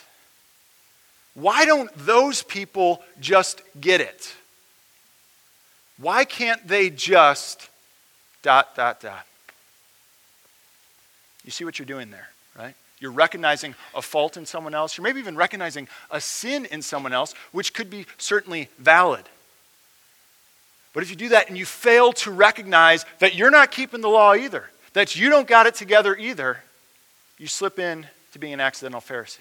why 1.35 1.65
don't 1.65 1.91
those 1.95 2.43
people 2.43 3.01
just 3.19 3.61
get 3.79 4.01
it? 4.01 4.33
Why 5.97 6.25
can't 6.25 6.67
they 6.67 6.89
just 6.89 7.69
dot, 8.41 8.75
dot, 8.75 8.99
dot? 8.99 9.25
You 11.43 11.51
see 11.51 11.65
what 11.65 11.79
you're 11.79 11.85
doing 11.85 12.11
there, 12.11 12.29
right? 12.57 12.75
You're 13.03 13.11
recognizing 13.11 13.75
a 13.93 14.01
fault 14.01 14.37
in 14.37 14.45
someone 14.45 14.73
else. 14.73 14.97
You're 14.97 15.03
maybe 15.03 15.19
even 15.19 15.35
recognizing 15.35 15.89
a 16.09 16.21
sin 16.21 16.63
in 16.63 16.81
someone 16.81 17.11
else, 17.11 17.33
which 17.51 17.73
could 17.73 17.89
be 17.89 18.05
certainly 18.17 18.69
valid. 18.79 19.25
But 20.93 21.03
if 21.03 21.09
you 21.09 21.17
do 21.17 21.27
that 21.29 21.49
and 21.49 21.57
you 21.57 21.65
fail 21.65 22.13
to 22.13 22.31
recognize 22.31 23.05
that 23.19 23.35
you're 23.35 23.51
not 23.51 23.71
keeping 23.71 23.99
the 23.99 24.07
law 24.07 24.33
either, 24.35 24.69
that 24.93 25.17
you 25.17 25.29
don't 25.29 25.49
got 25.49 25.67
it 25.67 25.75
together 25.75 26.15
either, 26.15 26.63
you 27.37 27.47
slip 27.47 27.77
in 27.77 28.07
to 28.31 28.39
being 28.39 28.53
an 28.53 28.61
accidental 28.61 29.01
Pharisee. 29.01 29.39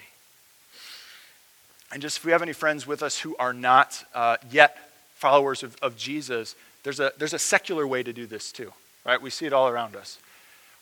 And 1.92 2.02
just 2.02 2.18
if 2.18 2.24
we 2.24 2.32
have 2.32 2.42
any 2.42 2.52
friends 2.52 2.84
with 2.84 3.00
us 3.00 3.16
who 3.16 3.36
are 3.38 3.52
not 3.52 4.04
uh, 4.12 4.38
yet 4.50 4.76
followers 5.14 5.62
of, 5.62 5.76
of 5.82 5.96
Jesus, 5.96 6.56
there's 6.82 6.98
a, 6.98 7.12
there's 7.16 7.32
a 7.32 7.38
secular 7.38 7.86
way 7.86 8.02
to 8.02 8.12
do 8.12 8.26
this 8.26 8.50
too, 8.50 8.72
right? 9.06 9.22
We 9.22 9.30
see 9.30 9.46
it 9.46 9.52
all 9.52 9.68
around 9.68 9.94
us. 9.94 10.18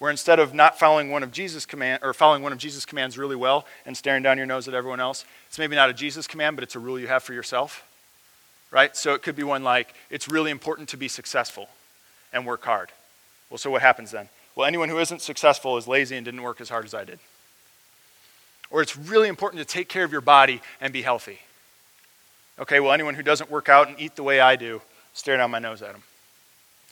Where 0.01 0.11
instead 0.11 0.39
of 0.39 0.55
not 0.55 0.79
following 0.79 1.11
one 1.11 1.23
of 1.23 1.31
Jesus' 1.31 1.67
command 1.67 2.03
or 2.03 2.15
following 2.15 2.43
one 2.43 2.53
of 2.53 2.59
Jesus' 2.59 2.87
commands 2.87 3.19
really 3.19 3.37
well 3.37 3.67
and 3.85 3.95
staring 3.95 4.23
down 4.23 4.39
your 4.39 4.47
nose 4.47 4.67
at 4.67 4.73
everyone 4.73 4.99
else, 4.99 5.27
it's 5.47 5.59
maybe 5.59 5.77
not 5.77 5.91
a 5.91 5.93
Jesus 5.93 6.27
command, 6.27 6.57
but 6.57 6.63
it's 6.63 6.75
a 6.75 6.79
rule 6.79 6.99
you 6.99 7.07
have 7.07 7.23
for 7.23 7.35
yourself. 7.35 7.87
Right? 8.71 8.97
So 8.97 9.13
it 9.13 9.23
could 9.23 9.37
be 9.37 9.43
one 9.43 9.63
like, 9.63 9.93
it's 10.09 10.27
really 10.27 10.51
important 10.51 10.89
to 10.89 10.97
be 10.97 11.07
successful 11.07 11.69
and 12.33 12.47
work 12.47 12.65
hard. 12.65 12.89
Well, 13.51 13.59
so 13.59 13.71
what 13.71 13.83
happens 13.83 14.11
then? 14.11 14.31
Well, 14.57 14.67
anyone 14.67 14.89
who 14.89 14.99
isn't 14.99 15.21
successful 15.21 15.77
is 15.77 15.87
lazy 15.87 16.17
and 16.17 16.25
didn't 16.25 16.43
work 16.43 16.63
as 16.63 16.71
hard 16.71 16.87
as 16.87 16.95
I 16.95 17.05
did. 17.05 17.19
Or 18.71 18.81
it's 18.81 18.97
really 18.97 19.29
important 19.29 19.61
to 19.61 19.67
take 19.67 19.89
care 19.91 20.05
of 20.05 20.13
your 20.13 20.23
body 20.23 20.63
and 20.81 20.95
be 20.95 21.03
healthy. 21.03 21.41
Okay, 22.59 22.81
well, 22.81 22.93
anyone 22.93 23.17
who 23.17 23.23
doesn't 23.23 23.51
work 23.51 23.69
out 23.69 23.89
and 23.89 24.01
eat 24.01 24.17
the 24.17 24.23
way 24.23 24.41
I 24.41 24.57
do, 24.57 24.81
stare 25.13 25.37
down 25.37 25.51
my 25.51 25.59
nose 25.59 25.83
at 25.83 25.93
them. 25.93 26.03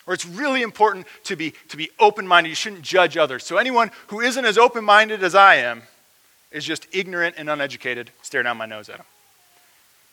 Or 0.09 0.13
it's 0.15 0.25
really 0.25 0.63
important 0.63 1.05
to 1.25 1.35
be, 1.35 1.53
to 1.67 1.77
be 1.77 1.91
open 1.99 2.25
minded. 2.25 2.49
You 2.49 2.55
shouldn't 2.55 2.81
judge 2.81 3.15
others. 3.15 3.43
So 3.45 3.57
anyone 3.57 3.91
who 4.07 4.21
isn't 4.21 4.43
as 4.43 4.57
open 4.57 4.83
minded 4.83 5.23
as 5.23 5.35
I 5.35 5.57
am 5.57 5.83
is 6.51 6.65
just 6.65 6.87
ignorant 6.91 7.35
and 7.37 7.47
uneducated, 7.47 8.09
stare 8.23 8.41
down 8.41 8.57
my 8.57 8.65
nose 8.65 8.89
at 8.89 8.97
them. 8.97 9.05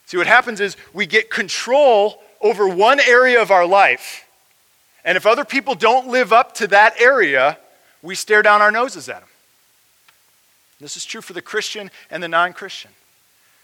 See, 0.04 0.18
what 0.18 0.26
happens 0.26 0.60
is 0.60 0.76
we 0.92 1.06
get 1.06 1.30
control 1.30 2.22
over 2.42 2.68
one 2.68 3.00
area 3.00 3.40
of 3.40 3.50
our 3.50 3.64
life, 3.64 4.26
and 5.02 5.16
if 5.16 5.24
other 5.24 5.46
people 5.46 5.74
don't 5.74 6.08
live 6.08 6.30
up 6.30 6.54
to 6.56 6.66
that 6.66 7.00
area, 7.00 7.56
we 8.02 8.14
stare 8.14 8.42
down 8.42 8.60
our 8.60 8.70
noses 8.70 9.08
at 9.08 9.20
them. 9.20 9.28
This 10.78 10.98
is 10.98 11.06
true 11.06 11.22
for 11.22 11.32
the 11.32 11.40
Christian 11.40 11.90
and 12.10 12.22
the 12.22 12.28
non 12.28 12.52
Christian. 12.52 12.90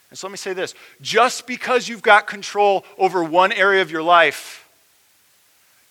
And 0.08 0.18
so 0.18 0.28
let 0.28 0.32
me 0.32 0.38
say 0.38 0.54
this 0.54 0.74
just 1.02 1.46
because 1.46 1.88
you've 1.88 2.00
got 2.00 2.26
control 2.26 2.86
over 2.96 3.22
one 3.22 3.52
area 3.52 3.82
of 3.82 3.90
your 3.90 4.02
life 4.02 4.61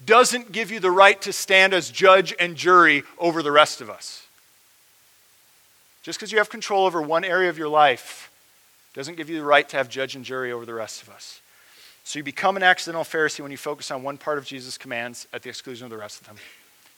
doesn't 0.06 0.52
give 0.52 0.72
you 0.72 0.80
the 0.80 0.92
right 0.92 1.22
to 1.22 1.34
stand 1.34 1.74
as 1.74 1.90
judge 1.90 2.34
and 2.40 2.56
jury 2.56 3.04
over 3.20 3.44
the 3.44 3.52
rest 3.52 3.82
of 3.82 3.90
us. 3.90 4.26
Just 6.04 6.20
because 6.20 6.32
you 6.32 6.40
have 6.40 6.50
control 6.50 6.86
over 6.86 7.02
one 7.02 7.24
area 7.24 7.50
of 7.50 7.58
your 7.58 7.70
life 7.70 8.32
doesn't 8.94 9.16
give 9.16 9.30
you 9.30 9.38
the 9.38 9.46
right 9.46 9.68
to 9.70 9.78
have 9.78 9.90
judge 9.90 10.16
and 10.16 10.26
jury 10.26 10.52
over 10.52 10.66
the 10.66 10.74
rest 10.74 11.02
of 11.02 11.10
us. 11.10 11.40
So 12.04 12.20
you 12.20 12.24
become 12.24 12.58
an 12.58 12.64
accidental 12.64 13.04
Pharisee 13.04 13.42
when 13.42 13.52
you 13.52 13.58
focus 13.58 13.92
on 13.92 14.04
one 14.04 14.18
part 14.18 14.38
of 14.38 14.46
Jesus' 14.46 14.78
commands 14.78 15.28
at 15.32 15.44
the 15.44 15.50
exclusion 15.50 15.86
of 15.86 15.92
the 15.92 15.98
rest 15.98 16.20
of 16.20 16.28
them. 16.28 16.38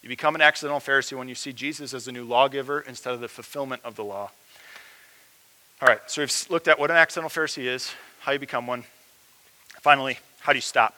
You 0.02 0.08
become 0.08 0.34
an 0.34 0.40
accidental 0.40 0.80
Pharisee 0.80 1.16
when 1.16 1.28
you 1.28 1.34
see 1.34 1.52
Jesus 1.52 1.94
as 1.94 2.06
the 2.06 2.12
new 2.12 2.24
lawgiver 2.24 2.80
instead 2.80 3.14
of 3.14 3.20
the 3.20 3.28
fulfillment 3.28 3.82
of 3.84 3.96
the 3.96 4.04
law. 4.04 4.30
All 5.80 5.88
right, 5.88 6.00
so 6.06 6.22
we've 6.22 6.46
looked 6.48 6.68
at 6.68 6.78
what 6.78 6.90
an 6.90 6.96
accidental 6.96 7.30
Pharisee 7.30 7.64
is, 7.64 7.92
how 8.20 8.32
you 8.32 8.38
become 8.38 8.66
one. 8.66 8.84
Finally, 9.80 10.18
how 10.40 10.52
do 10.52 10.56
you 10.56 10.62
stop? 10.62 10.94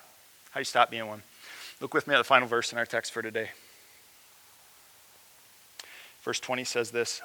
How 0.50 0.58
do 0.58 0.60
you 0.60 0.64
stop 0.64 0.90
being 0.90 1.06
one? 1.06 1.22
Look 1.80 1.92
with 1.92 2.06
me 2.06 2.14
at 2.14 2.18
the 2.18 2.24
final 2.24 2.48
verse 2.48 2.72
in 2.72 2.78
our 2.78 2.86
text 2.86 3.12
for 3.12 3.22
today. 3.22 3.50
Verse 6.22 6.40
20 6.40 6.64
says 6.64 6.90
this 6.90 7.22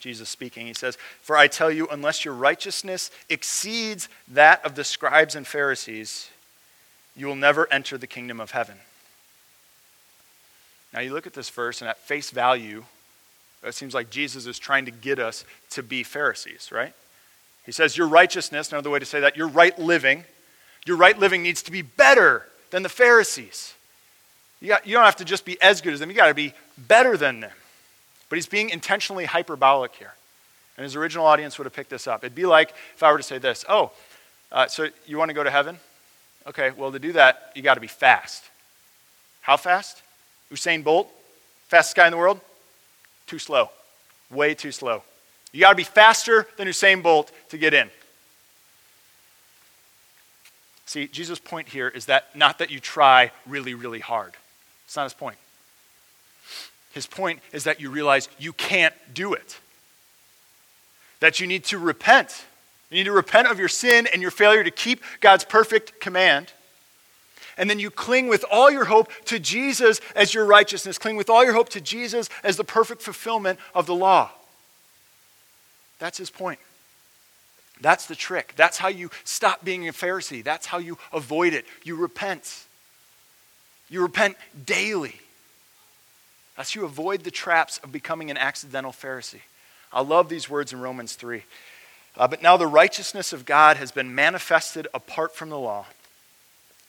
Jesus 0.00 0.28
speaking, 0.28 0.66
he 0.66 0.74
says, 0.74 0.96
For 1.20 1.36
I 1.36 1.48
tell 1.48 1.70
you, 1.70 1.88
unless 1.90 2.24
your 2.24 2.34
righteousness 2.34 3.10
exceeds 3.28 4.08
that 4.28 4.64
of 4.64 4.74
the 4.74 4.84
scribes 4.84 5.34
and 5.34 5.46
Pharisees, 5.46 6.30
you 7.16 7.26
will 7.26 7.36
never 7.36 7.70
enter 7.72 7.98
the 7.98 8.06
kingdom 8.06 8.40
of 8.40 8.52
heaven. 8.52 8.76
Now, 10.94 11.00
you 11.00 11.12
look 11.12 11.26
at 11.26 11.34
this 11.34 11.50
verse, 11.50 11.82
and 11.82 11.88
at 11.88 11.98
face 11.98 12.30
value, 12.30 12.84
it 13.62 13.74
seems 13.74 13.92
like 13.92 14.08
Jesus 14.08 14.46
is 14.46 14.58
trying 14.58 14.84
to 14.86 14.90
get 14.90 15.18
us 15.18 15.44
to 15.70 15.82
be 15.82 16.02
Pharisees, 16.02 16.70
right? 16.72 16.94
He 17.66 17.72
says, 17.72 17.96
Your 17.96 18.08
righteousness, 18.08 18.72
another 18.72 18.90
way 18.90 19.00
to 19.00 19.04
say 19.04 19.20
that, 19.20 19.36
your 19.36 19.48
right 19.48 19.76
living, 19.78 20.24
your 20.86 20.96
right 20.96 21.18
living 21.18 21.42
needs 21.42 21.62
to 21.64 21.72
be 21.72 21.82
better 21.82 22.46
than 22.70 22.82
the 22.82 22.88
Pharisees. 22.88 23.74
You, 24.60 24.68
got, 24.68 24.86
you 24.86 24.94
don't 24.94 25.04
have 25.04 25.16
to 25.16 25.24
just 25.24 25.44
be 25.44 25.60
as 25.62 25.80
good 25.80 25.92
as 25.92 26.00
them, 26.00 26.10
you 26.10 26.16
got 26.16 26.28
to 26.28 26.34
be 26.34 26.52
better 26.76 27.16
than 27.16 27.40
them. 27.40 27.52
But 28.28 28.36
he's 28.36 28.46
being 28.46 28.70
intentionally 28.70 29.24
hyperbolic 29.24 29.94
here. 29.94 30.12
And 30.76 30.84
his 30.84 30.96
original 30.96 31.26
audience 31.26 31.58
would 31.58 31.64
have 31.64 31.72
picked 31.72 31.90
this 31.90 32.06
up. 32.06 32.22
It'd 32.22 32.34
be 32.34 32.46
like 32.46 32.70
if 32.94 33.02
I 33.02 33.10
were 33.10 33.18
to 33.18 33.22
say 33.24 33.38
this 33.38 33.64
Oh, 33.68 33.90
uh, 34.52 34.66
so 34.66 34.88
you 35.06 35.18
want 35.18 35.28
to 35.30 35.34
go 35.34 35.42
to 35.42 35.50
heaven? 35.50 35.78
Okay, 36.46 36.70
well, 36.70 36.92
to 36.92 36.98
do 36.98 37.12
that, 37.12 37.52
you 37.54 37.62
got 37.62 37.74
to 37.74 37.80
be 37.80 37.88
fast. 37.88 38.44
How 39.40 39.56
fast? 39.56 40.02
Usain 40.50 40.82
Bolt, 40.82 41.10
fastest 41.68 41.96
guy 41.96 42.06
in 42.06 42.10
the 42.10 42.16
world? 42.16 42.40
Too 43.26 43.38
slow. 43.38 43.70
Way 44.30 44.54
too 44.54 44.72
slow. 44.72 45.02
You 45.52 45.60
got 45.60 45.70
to 45.70 45.76
be 45.76 45.84
faster 45.84 46.46
than 46.56 46.68
Usain 46.68 47.02
Bolt 47.02 47.32
to 47.50 47.58
get 47.58 47.74
in. 47.74 47.90
See, 50.88 51.06
Jesus' 51.06 51.38
point 51.38 51.68
here 51.68 51.88
is 51.88 52.06
that 52.06 52.34
not 52.34 52.58
that 52.58 52.70
you 52.70 52.80
try 52.80 53.30
really, 53.46 53.74
really 53.74 54.00
hard. 54.00 54.32
It's 54.86 54.96
not 54.96 55.04
his 55.04 55.14
point. 55.14 55.36
His 56.92 57.06
point 57.06 57.40
is 57.52 57.64
that 57.64 57.80
you 57.80 57.90
realize 57.90 58.28
you 58.38 58.52
can't 58.52 58.94
do 59.12 59.34
it. 59.34 59.60
That 61.20 61.40
you 61.40 61.46
need 61.46 61.64
to 61.64 61.78
repent. 61.78 62.44
You 62.90 62.96
need 62.96 63.04
to 63.04 63.12
repent 63.12 63.48
of 63.48 63.58
your 63.58 63.68
sin 63.68 64.08
and 64.12 64.22
your 64.22 64.30
failure 64.30 64.64
to 64.64 64.70
keep 64.70 65.02
God's 65.20 65.44
perfect 65.44 66.00
command 66.00 66.52
and 67.58 67.68
then 67.68 67.80
you 67.80 67.90
cling 67.90 68.28
with 68.28 68.44
all 68.50 68.70
your 68.70 68.84
hope 68.84 69.10
to 69.26 69.38
Jesus 69.38 70.00
as 70.14 70.32
your 70.32 70.46
righteousness. 70.46 70.96
Cling 70.96 71.16
with 71.16 71.28
all 71.28 71.44
your 71.44 71.52
hope 71.52 71.68
to 71.70 71.80
Jesus 71.80 72.30
as 72.44 72.56
the 72.56 72.64
perfect 72.64 73.02
fulfillment 73.02 73.58
of 73.74 73.86
the 73.86 73.94
law. 73.94 74.30
That's 75.98 76.16
his 76.16 76.30
point. 76.30 76.60
That's 77.80 78.06
the 78.06 78.14
trick. 78.14 78.54
That's 78.56 78.78
how 78.78 78.88
you 78.88 79.10
stop 79.24 79.64
being 79.64 79.88
a 79.88 79.92
Pharisee. 79.92 80.42
That's 80.42 80.66
how 80.66 80.78
you 80.78 80.98
avoid 81.12 81.54
it. 81.54 81.64
You 81.84 81.96
repent. 81.96 82.64
You 83.88 84.02
repent 84.02 84.36
daily. 84.66 85.20
That's 86.56 86.74
you 86.74 86.84
avoid 86.84 87.22
the 87.22 87.30
traps 87.30 87.78
of 87.78 87.92
becoming 87.92 88.30
an 88.30 88.36
accidental 88.36 88.92
Pharisee. 88.92 89.42
I 89.92 90.02
love 90.02 90.28
these 90.28 90.50
words 90.50 90.72
in 90.72 90.80
Romans 90.80 91.14
3. 91.14 91.42
Uh, 92.16 92.26
but 92.26 92.42
now 92.42 92.56
the 92.56 92.66
righteousness 92.66 93.32
of 93.32 93.44
God 93.44 93.76
has 93.76 93.92
been 93.92 94.14
manifested 94.14 94.88
apart 94.92 95.34
from 95.34 95.50
the 95.50 95.58
law 95.58 95.86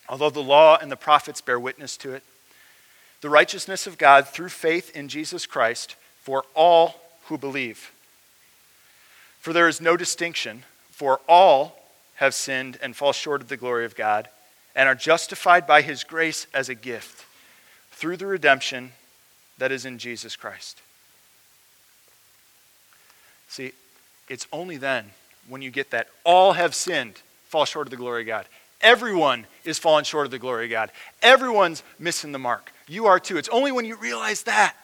although 0.10 0.32
the 0.32 0.42
law 0.42 0.78
and 0.82 0.92
the 0.92 0.98
prophets 0.98 1.40
bear 1.40 1.60
witness 1.60 1.96
to 1.98 2.12
it. 2.12 2.24
The 3.22 3.30
righteousness 3.30 3.86
of 3.86 3.98
God 3.98 4.28
through 4.28 4.50
faith 4.50 4.96
in 4.96 5.08
Jesus 5.08 5.46
Christ 5.46 5.96
for 6.22 6.44
all 6.56 7.00
who 7.26 7.38
believe. 7.38 7.92
For 9.40 9.54
there 9.54 9.68
is 9.68 9.80
no 9.80 9.96
distinction, 9.96 10.64
for 11.00 11.22
all 11.30 11.80
have 12.16 12.34
sinned 12.34 12.78
and 12.82 12.94
fall 12.94 13.14
short 13.14 13.40
of 13.40 13.48
the 13.48 13.56
glory 13.56 13.86
of 13.86 13.96
God, 13.96 14.28
and 14.76 14.90
are 14.90 14.96
justified 14.96 15.66
by 15.66 15.82
his 15.82 16.04
grace 16.04 16.46
as 16.54 16.68
a 16.68 16.76
gift 16.76 17.24
through 17.94 18.18
the 18.18 18.26
redemption 18.26 18.92
that 19.60 19.72
is 19.72 19.86
in 19.86 19.98
Jesus 19.98 20.36
Christ. 20.36 20.82
See, 23.48 23.72
it's 24.28 24.46
only 24.52 24.76
then 24.76 25.06
when 25.48 25.62
you 25.62 25.72
get 25.72 25.92
that 25.92 26.10
all 26.26 26.52
have 26.52 26.76
sinned, 26.76 27.22
fall 27.48 27.64
short 27.64 27.88
of 27.88 27.92
the 27.92 27.96
glory 27.96 28.24
of 28.24 28.28
God. 28.28 28.46
Everyone 28.82 29.46
is 29.64 29.80
falling 29.80 30.04
short 30.04 30.26
of 30.26 30.32
the 30.32 30.38
glory 30.38 30.66
of 30.66 30.72
God. 30.72 30.92
Everyone's 31.22 31.82
missing 31.98 32.34
the 32.34 32.40
mark. 32.40 32.74
You 32.90 33.06
are 33.06 33.22
too. 33.22 33.38
It's 33.38 33.48
only 33.50 33.72
when 33.72 33.86
you 33.86 33.96
realize 33.96 34.44
that 34.44 34.76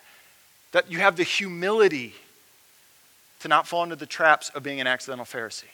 that 0.71 0.89
you 0.89 0.99
have 0.99 1.17
the 1.17 1.23
humility 1.23 2.15
to 3.41 3.49
not 3.49 3.67
fall 3.67 3.83
into 3.83 3.97
the 3.97 4.05
traps 4.05 4.49
of 4.51 4.63
being 4.63 4.79
an 4.79 4.87
accidental 4.87 5.25
Pharisee. 5.25 5.65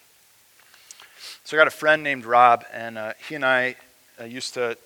So 1.43 1.57
I 1.57 1.59
got 1.59 1.67
a 1.67 1.71
friend 1.71 2.03
named 2.03 2.25
Rob, 2.25 2.65
and 2.73 2.97
uh, 2.97 3.13
he 3.27 3.35
and 3.35 3.45
I 3.45 3.75
uh, 4.19 4.25
used 4.25 4.53
to 4.55 4.77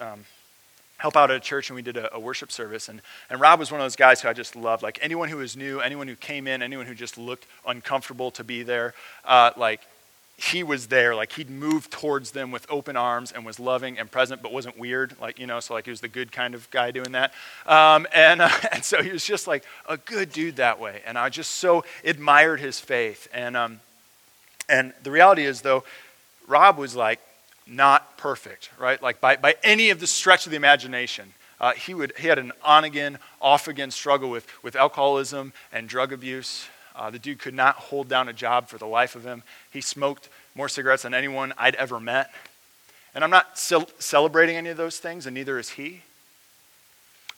um, 0.00 0.24
help 1.00 1.16
out 1.16 1.30
at 1.30 1.36
a 1.36 1.40
church, 1.40 1.70
and 1.70 1.74
we 1.74 1.82
did 1.82 1.96
a, 1.96 2.14
a, 2.14 2.20
worship 2.20 2.52
service. 2.52 2.88
And, 2.88 3.00
and 3.30 3.40
Rob 3.40 3.58
was 3.58 3.70
one 3.70 3.80
of 3.80 3.84
those 3.84 3.96
guys 3.96 4.20
who 4.20 4.28
I 4.28 4.32
just 4.32 4.54
loved. 4.54 4.82
Like 4.82 4.98
anyone 5.02 5.28
who 5.28 5.38
was 5.38 5.56
new, 5.56 5.80
anyone 5.80 6.08
who 6.08 6.16
came 6.16 6.46
in, 6.46 6.62
anyone 6.62 6.86
who 6.86 6.94
just 6.94 7.16
looked 7.16 7.46
uncomfortable 7.66 8.30
to 8.32 8.44
be 8.44 8.62
there, 8.62 8.94
uh, 9.24 9.50
like 9.56 9.80
he 10.36 10.62
was 10.62 10.86
there. 10.86 11.14
Like 11.14 11.32
he'd 11.32 11.50
move 11.50 11.90
towards 11.90 12.32
them 12.32 12.50
with 12.50 12.66
open 12.70 12.96
arms 12.96 13.32
and 13.32 13.44
was 13.44 13.58
loving 13.58 13.98
and 13.98 14.10
present, 14.10 14.42
but 14.42 14.52
wasn't 14.52 14.78
weird. 14.78 15.14
Like, 15.20 15.38
you 15.38 15.46
know, 15.46 15.60
so 15.60 15.74
like 15.74 15.84
he 15.84 15.90
was 15.90 16.00
the 16.00 16.08
good 16.08 16.32
kind 16.32 16.54
of 16.54 16.70
guy 16.70 16.90
doing 16.90 17.12
that. 17.12 17.32
Um, 17.66 18.06
and, 18.12 18.42
uh, 18.42 18.50
and 18.72 18.84
so 18.84 19.02
he 19.02 19.10
was 19.10 19.24
just 19.24 19.46
like 19.46 19.64
a 19.88 19.96
good 19.96 20.32
dude 20.32 20.56
that 20.56 20.80
way. 20.80 21.02
And 21.06 21.18
I 21.18 21.28
just 21.28 21.52
so 21.52 21.84
admired 22.04 22.60
his 22.60 22.78
faith. 22.78 23.28
And, 23.32 23.56
um, 23.56 23.80
and 24.70 24.94
the 25.02 25.10
reality 25.10 25.44
is, 25.44 25.60
though, 25.60 25.84
Rob 26.46 26.78
was 26.78 26.96
like 26.96 27.20
not 27.66 28.16
perfect, 28.16 28.70
right? 28.78 29.00
Like 29.02 29.20
by, 29.20 29.36
by 29.36 29.56
any 29.62 29.90
of 29.90 30.00
the 30.00 30.06
stretch 30.06 30.46
of 30.46 30.50
the 30.50 30.56
imagination. 30.56 31.32
Uh, 31.60 31.72
he, 31.72 31.92
would, 31.92 32.12
he 32.18 32.26
had 32.28 32.38
an 32.38 32.52
on 32.64 32.84
again, 32.84 33.18
off 33.40 33.68
again 33.68 33.90
struggle 33.90 34.30
with, 34.30 34.46
with 34.62 34.74
alcoholism 34.76 35.52
and 35.72 35.88
drug 35.88 36.12
abuse. 36.12 36.66
Uh, 36.96 37.10
the 37.10 37.18
dude 37.18 37.38
could 37.38 37.54
not 37.54 37.76
hold 37.76 38.08
down 38.08 38.28
a 38.28 38.32
job 38.32 38.68
for 38.68 38.78
the 38.78 38.86
life 38.86 39.14
of 39.14 39.24
him. 39.24 39.42
He 39.70 39.80
smoked 39.80 40.28
more 40.54 40.68
cigarettes 40.68 41.02
than 41.02 41.14
anyone 41.14 41.52
I'd 41.58 41.74
ever 41.74 42.00
met. 42.00 42.32
And 43.14 43.22
I'm 43.22 43.30
not 43.30 43.58
ce- 43.58 43.92
celebrating 43.98 44.56
any 44.56 44.70
of 44.70 44.76
those 44.76 44.98
things, 44.98 45.26
and 45.26 45.34
neither 45.34 45.58
is 45.58 45.70
he. 45.70 46.02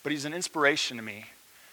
But 0.02 0.12
he's 0.12 0.24
an 0.24 0.34
inspiration 0.34 0.96
to 0.98 1.02
me 1.02 1.26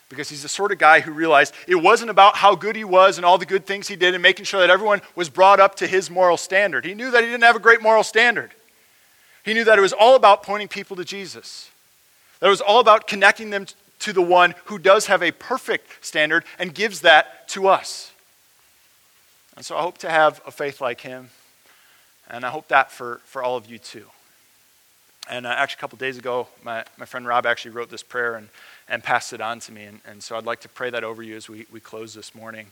because 0.09 0.27
he's 0.27 0.41
the 0.41 0.49
sort 0.49 0.71
of 0.71 0.79
guy 0.79 0.99
who 0.99 1.11
realized 1.11 1.53
it 1.67 1.75
wasn't 1.75 2.09
about 2.09 2.35
how 2.35 2.55
good 2.55 2.75
he 2.75 2.83
was 2.83 3.17
and 3.17 3.25
all 3.25 3.37
the 3.37 3.45
good 3.45 3.65
things 3.65 3.87
he 3.87 3.95
did 3.95 4.15
and 4.15 4.23
making 4.23 4.45
sure 4.45 4.59
that 4.59 4.69
everyone 4.69 5.01
was 5.15 5.29
brought 5.29 5.59
up 5.59 5.75
to 5.75 5.87
his 5.87 6.09
moral 6.09 6.35
standard. 6.35 6.83
He 6.83 6.95
knew 6.95 7.11
that 7.11 7.23
he 7.23 7.29
didn't 7.29 7.43
have 7.43 7.55
a 7.55 7.59
great 7.59 7.81
moral 7.81 8.03
standard. 8.03 8.53
He 9.45 9.53
knew 9.53 9.63
that 9.63 9.77
it 9.77 9.81
was 9.81 9.93
all 9.93 10.15
about 10.15 10.43
pointing 10.43 10.67
people 10.67 10.95
to 10.97 11.05
Jesus, 11.05 11.69
that 12.39 12.47
it 12.47 12.49
was 12.49 12.61
all 12.61 12.79
about 12.79 13.07
connecting 13.07 13.51
them 13.51 13.67
to 13.99 14.13
the 14.13 14.21
one 14.21 14.55
who 14.65 14.79
does 14.79 15.05
have 15.05 15.21
a 15.21 15.31
perfect 15.31 16.03
standard 16.03 16.43
and 16.57 16.73
gives 16.73 17.01
that 17.01 17.47
to 17.49 17.67
us. 17.67 18.11
And 19.55 19.65
so 19.65 19.77
I 19.77 19.81
hope 19.81 19.97
to 19.99 20.09
have 20.09 20.41
a 20.47 20.51
faith 20.51 20.81
like 20.81 21.01
him, 21.01 21.29
and 22.29 22.45
I 22.45 22.49
hope 22.49 22.69
that 22.69 22.91
for, 22.91 23.21
for 23.25 23.43
all 23.43 23.57
of 23.57 23.69
you 23.69 23.77
too. 23.77 24.05
And 25.29 25.45
uh, 25.45 25.49
actually, 25.49 25.79
a 25.79 25.81
couple 25.81 25.97
days 25.97 26.17
ago, 26.17 26.47
my, 26.63 26.83
my 26.97 27.05
friend 27.05 27.27
Rob 27.27 27.45
actually 27.45 27.71
wrote 27.71 27.89
this 27.89 28.01
prayer 28.01 28.35
and, 28.35 28.49
and 28.89 29.03
passed 29.03 29.31
it 29.33 29.39
on 29.39 29.59
to 29.61 29.71
me. 29.71 29.83
And, 29.83 30.01
and 30.05 30.23
so 30.23 30.35
I'd 30.35 30.45
like 30.45 30.61
to 30.61 30.69
pray 30.69 30.89
that 30.89 31.03
over 31.03 31.21
you 31.21 31.35
as 31.35 31.47
we, 31.47 31.67
we 31.71 31.79
close 31.79 32.13
this 32.13 32.33
morning. 32.33 32.71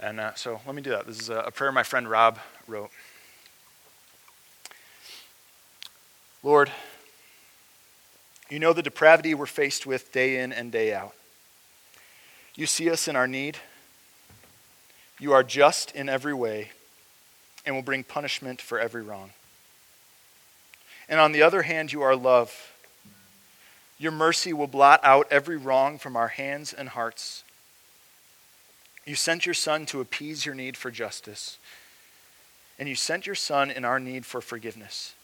And 0.00 0.20
uh, 0.20 0.34
so 0.34 0.60
let 0.66 0.74
me 0.74 0.82
do 0.82 0.90
that. 0.90 1.06
This 1.06 1.20
is 1.20 1.30
a, 1.30 1.38
a 1.38 1.50
prayer 1.50 1.72
my 1.72 1.84
friend 1.84 2.08
Rob 2.10 2.38
wrote. 2.66 2.90
Lord, 6.42 6.70
you 8.50 8.58
know 8.58 8.72
the 8.72 8.82
depravity 8.82 9.34
we're 9.34 9.46
faced 9.46 9.86
with 9.86 10.12
day 10.12 10.38
in 10.40 10.52
and 10.52 10.72
day 10.72 10.92
out. 10.92 11.14
You 12.54 12.66
see 12.66 12.90
us 12.90 13.06
in 13.06 13.16
our 13.16 13.26
need. 13.26 13.58
You 15.20 15.32
are 15.32 15.42
just 15.42 15.92
in 15.92 16.08
every 16.08 16.34
way 16.34 16.70
and 17.66 17.74
will 17.74 17.82
bring 17.82 18.04
punishment 18.04 18.60
for 18.60 18.78
every 18.78 19.02
wrong. 19.02 19.30
And 21.08 21.20
on 21.20 21.32
the 21.32 21.42
other 21.42 21.62
hand, 21.62 21.92
you 21.92 22.02
are 22.02 22.14
love. 22.14 22.72
Your 23.98 24.12
mercy 24.12 24.52
will 24.52 24.68
blot 24.68 25.00
out 25.02 25.26
every 25.30 25.56
wrong 25.56 25.98
from 25.98 26.16
our 26.16 26.28
hands 26.28 26.72
and 26.72 26.90
hearts. 26.90 27.42
You 29.04 29.14
sent 29.14 29.46
your 29.46 29.54
Son 29.54 29.86
to 29.86 30.00
appease 30.00 30.46
your 30.46 30.54
need 30.54 30.76
for 30.76 30.90
justice, 30.90 31.58
and 32.78 32.88
you 32.88 32.94
sent 32.94 33.26
your 33.26 33.34
Son 33.34 33.70
in 33.70 33.84
our 33.84 33.98
need 33.98 34.24
for 34.24 34.40
forgiveness. 34.40 35.14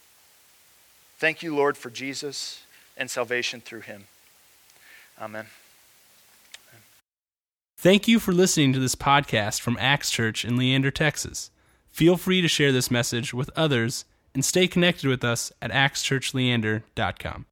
Thank 1.18 1.42
you, 1.42 1.54
Lord, 1.54 1.76
for 1.76 1.90
Jesus 1.90 2.62
and 2.96 3.10
salvation 3.10 3.60
through 3.60 3.80
him. 3.80 4.04
Amen. 5.20 5.46
Thank 7.78 8.08
you 8.08 8.18
for 8.18 8.32
listening 8.32 8.72
to 8.72 8.78
this 8.78 8.94
podcast 8.94 9.60
from 9.60 9.76
Acts 9.78 10.10
Church 10.10 10.44
in 10.44 10.56
Leander, 10.56 10.90
Texas. 10.90 11.50
Feel 11.90 12.16
free 12.16 12.40
to 12.40 12.48
share 12.48 12.72
this 12.72 12.90
message 12.90 13.34
with 13.34 13.50
others 13.54 14.04
and 14.34 14.44
stay 14.44 14.66
connected 14.66 15.08
with 15.08 15.22
us 15.22 15.52
at 15.60 15.70
actschurchleander.com. 15.70 17.46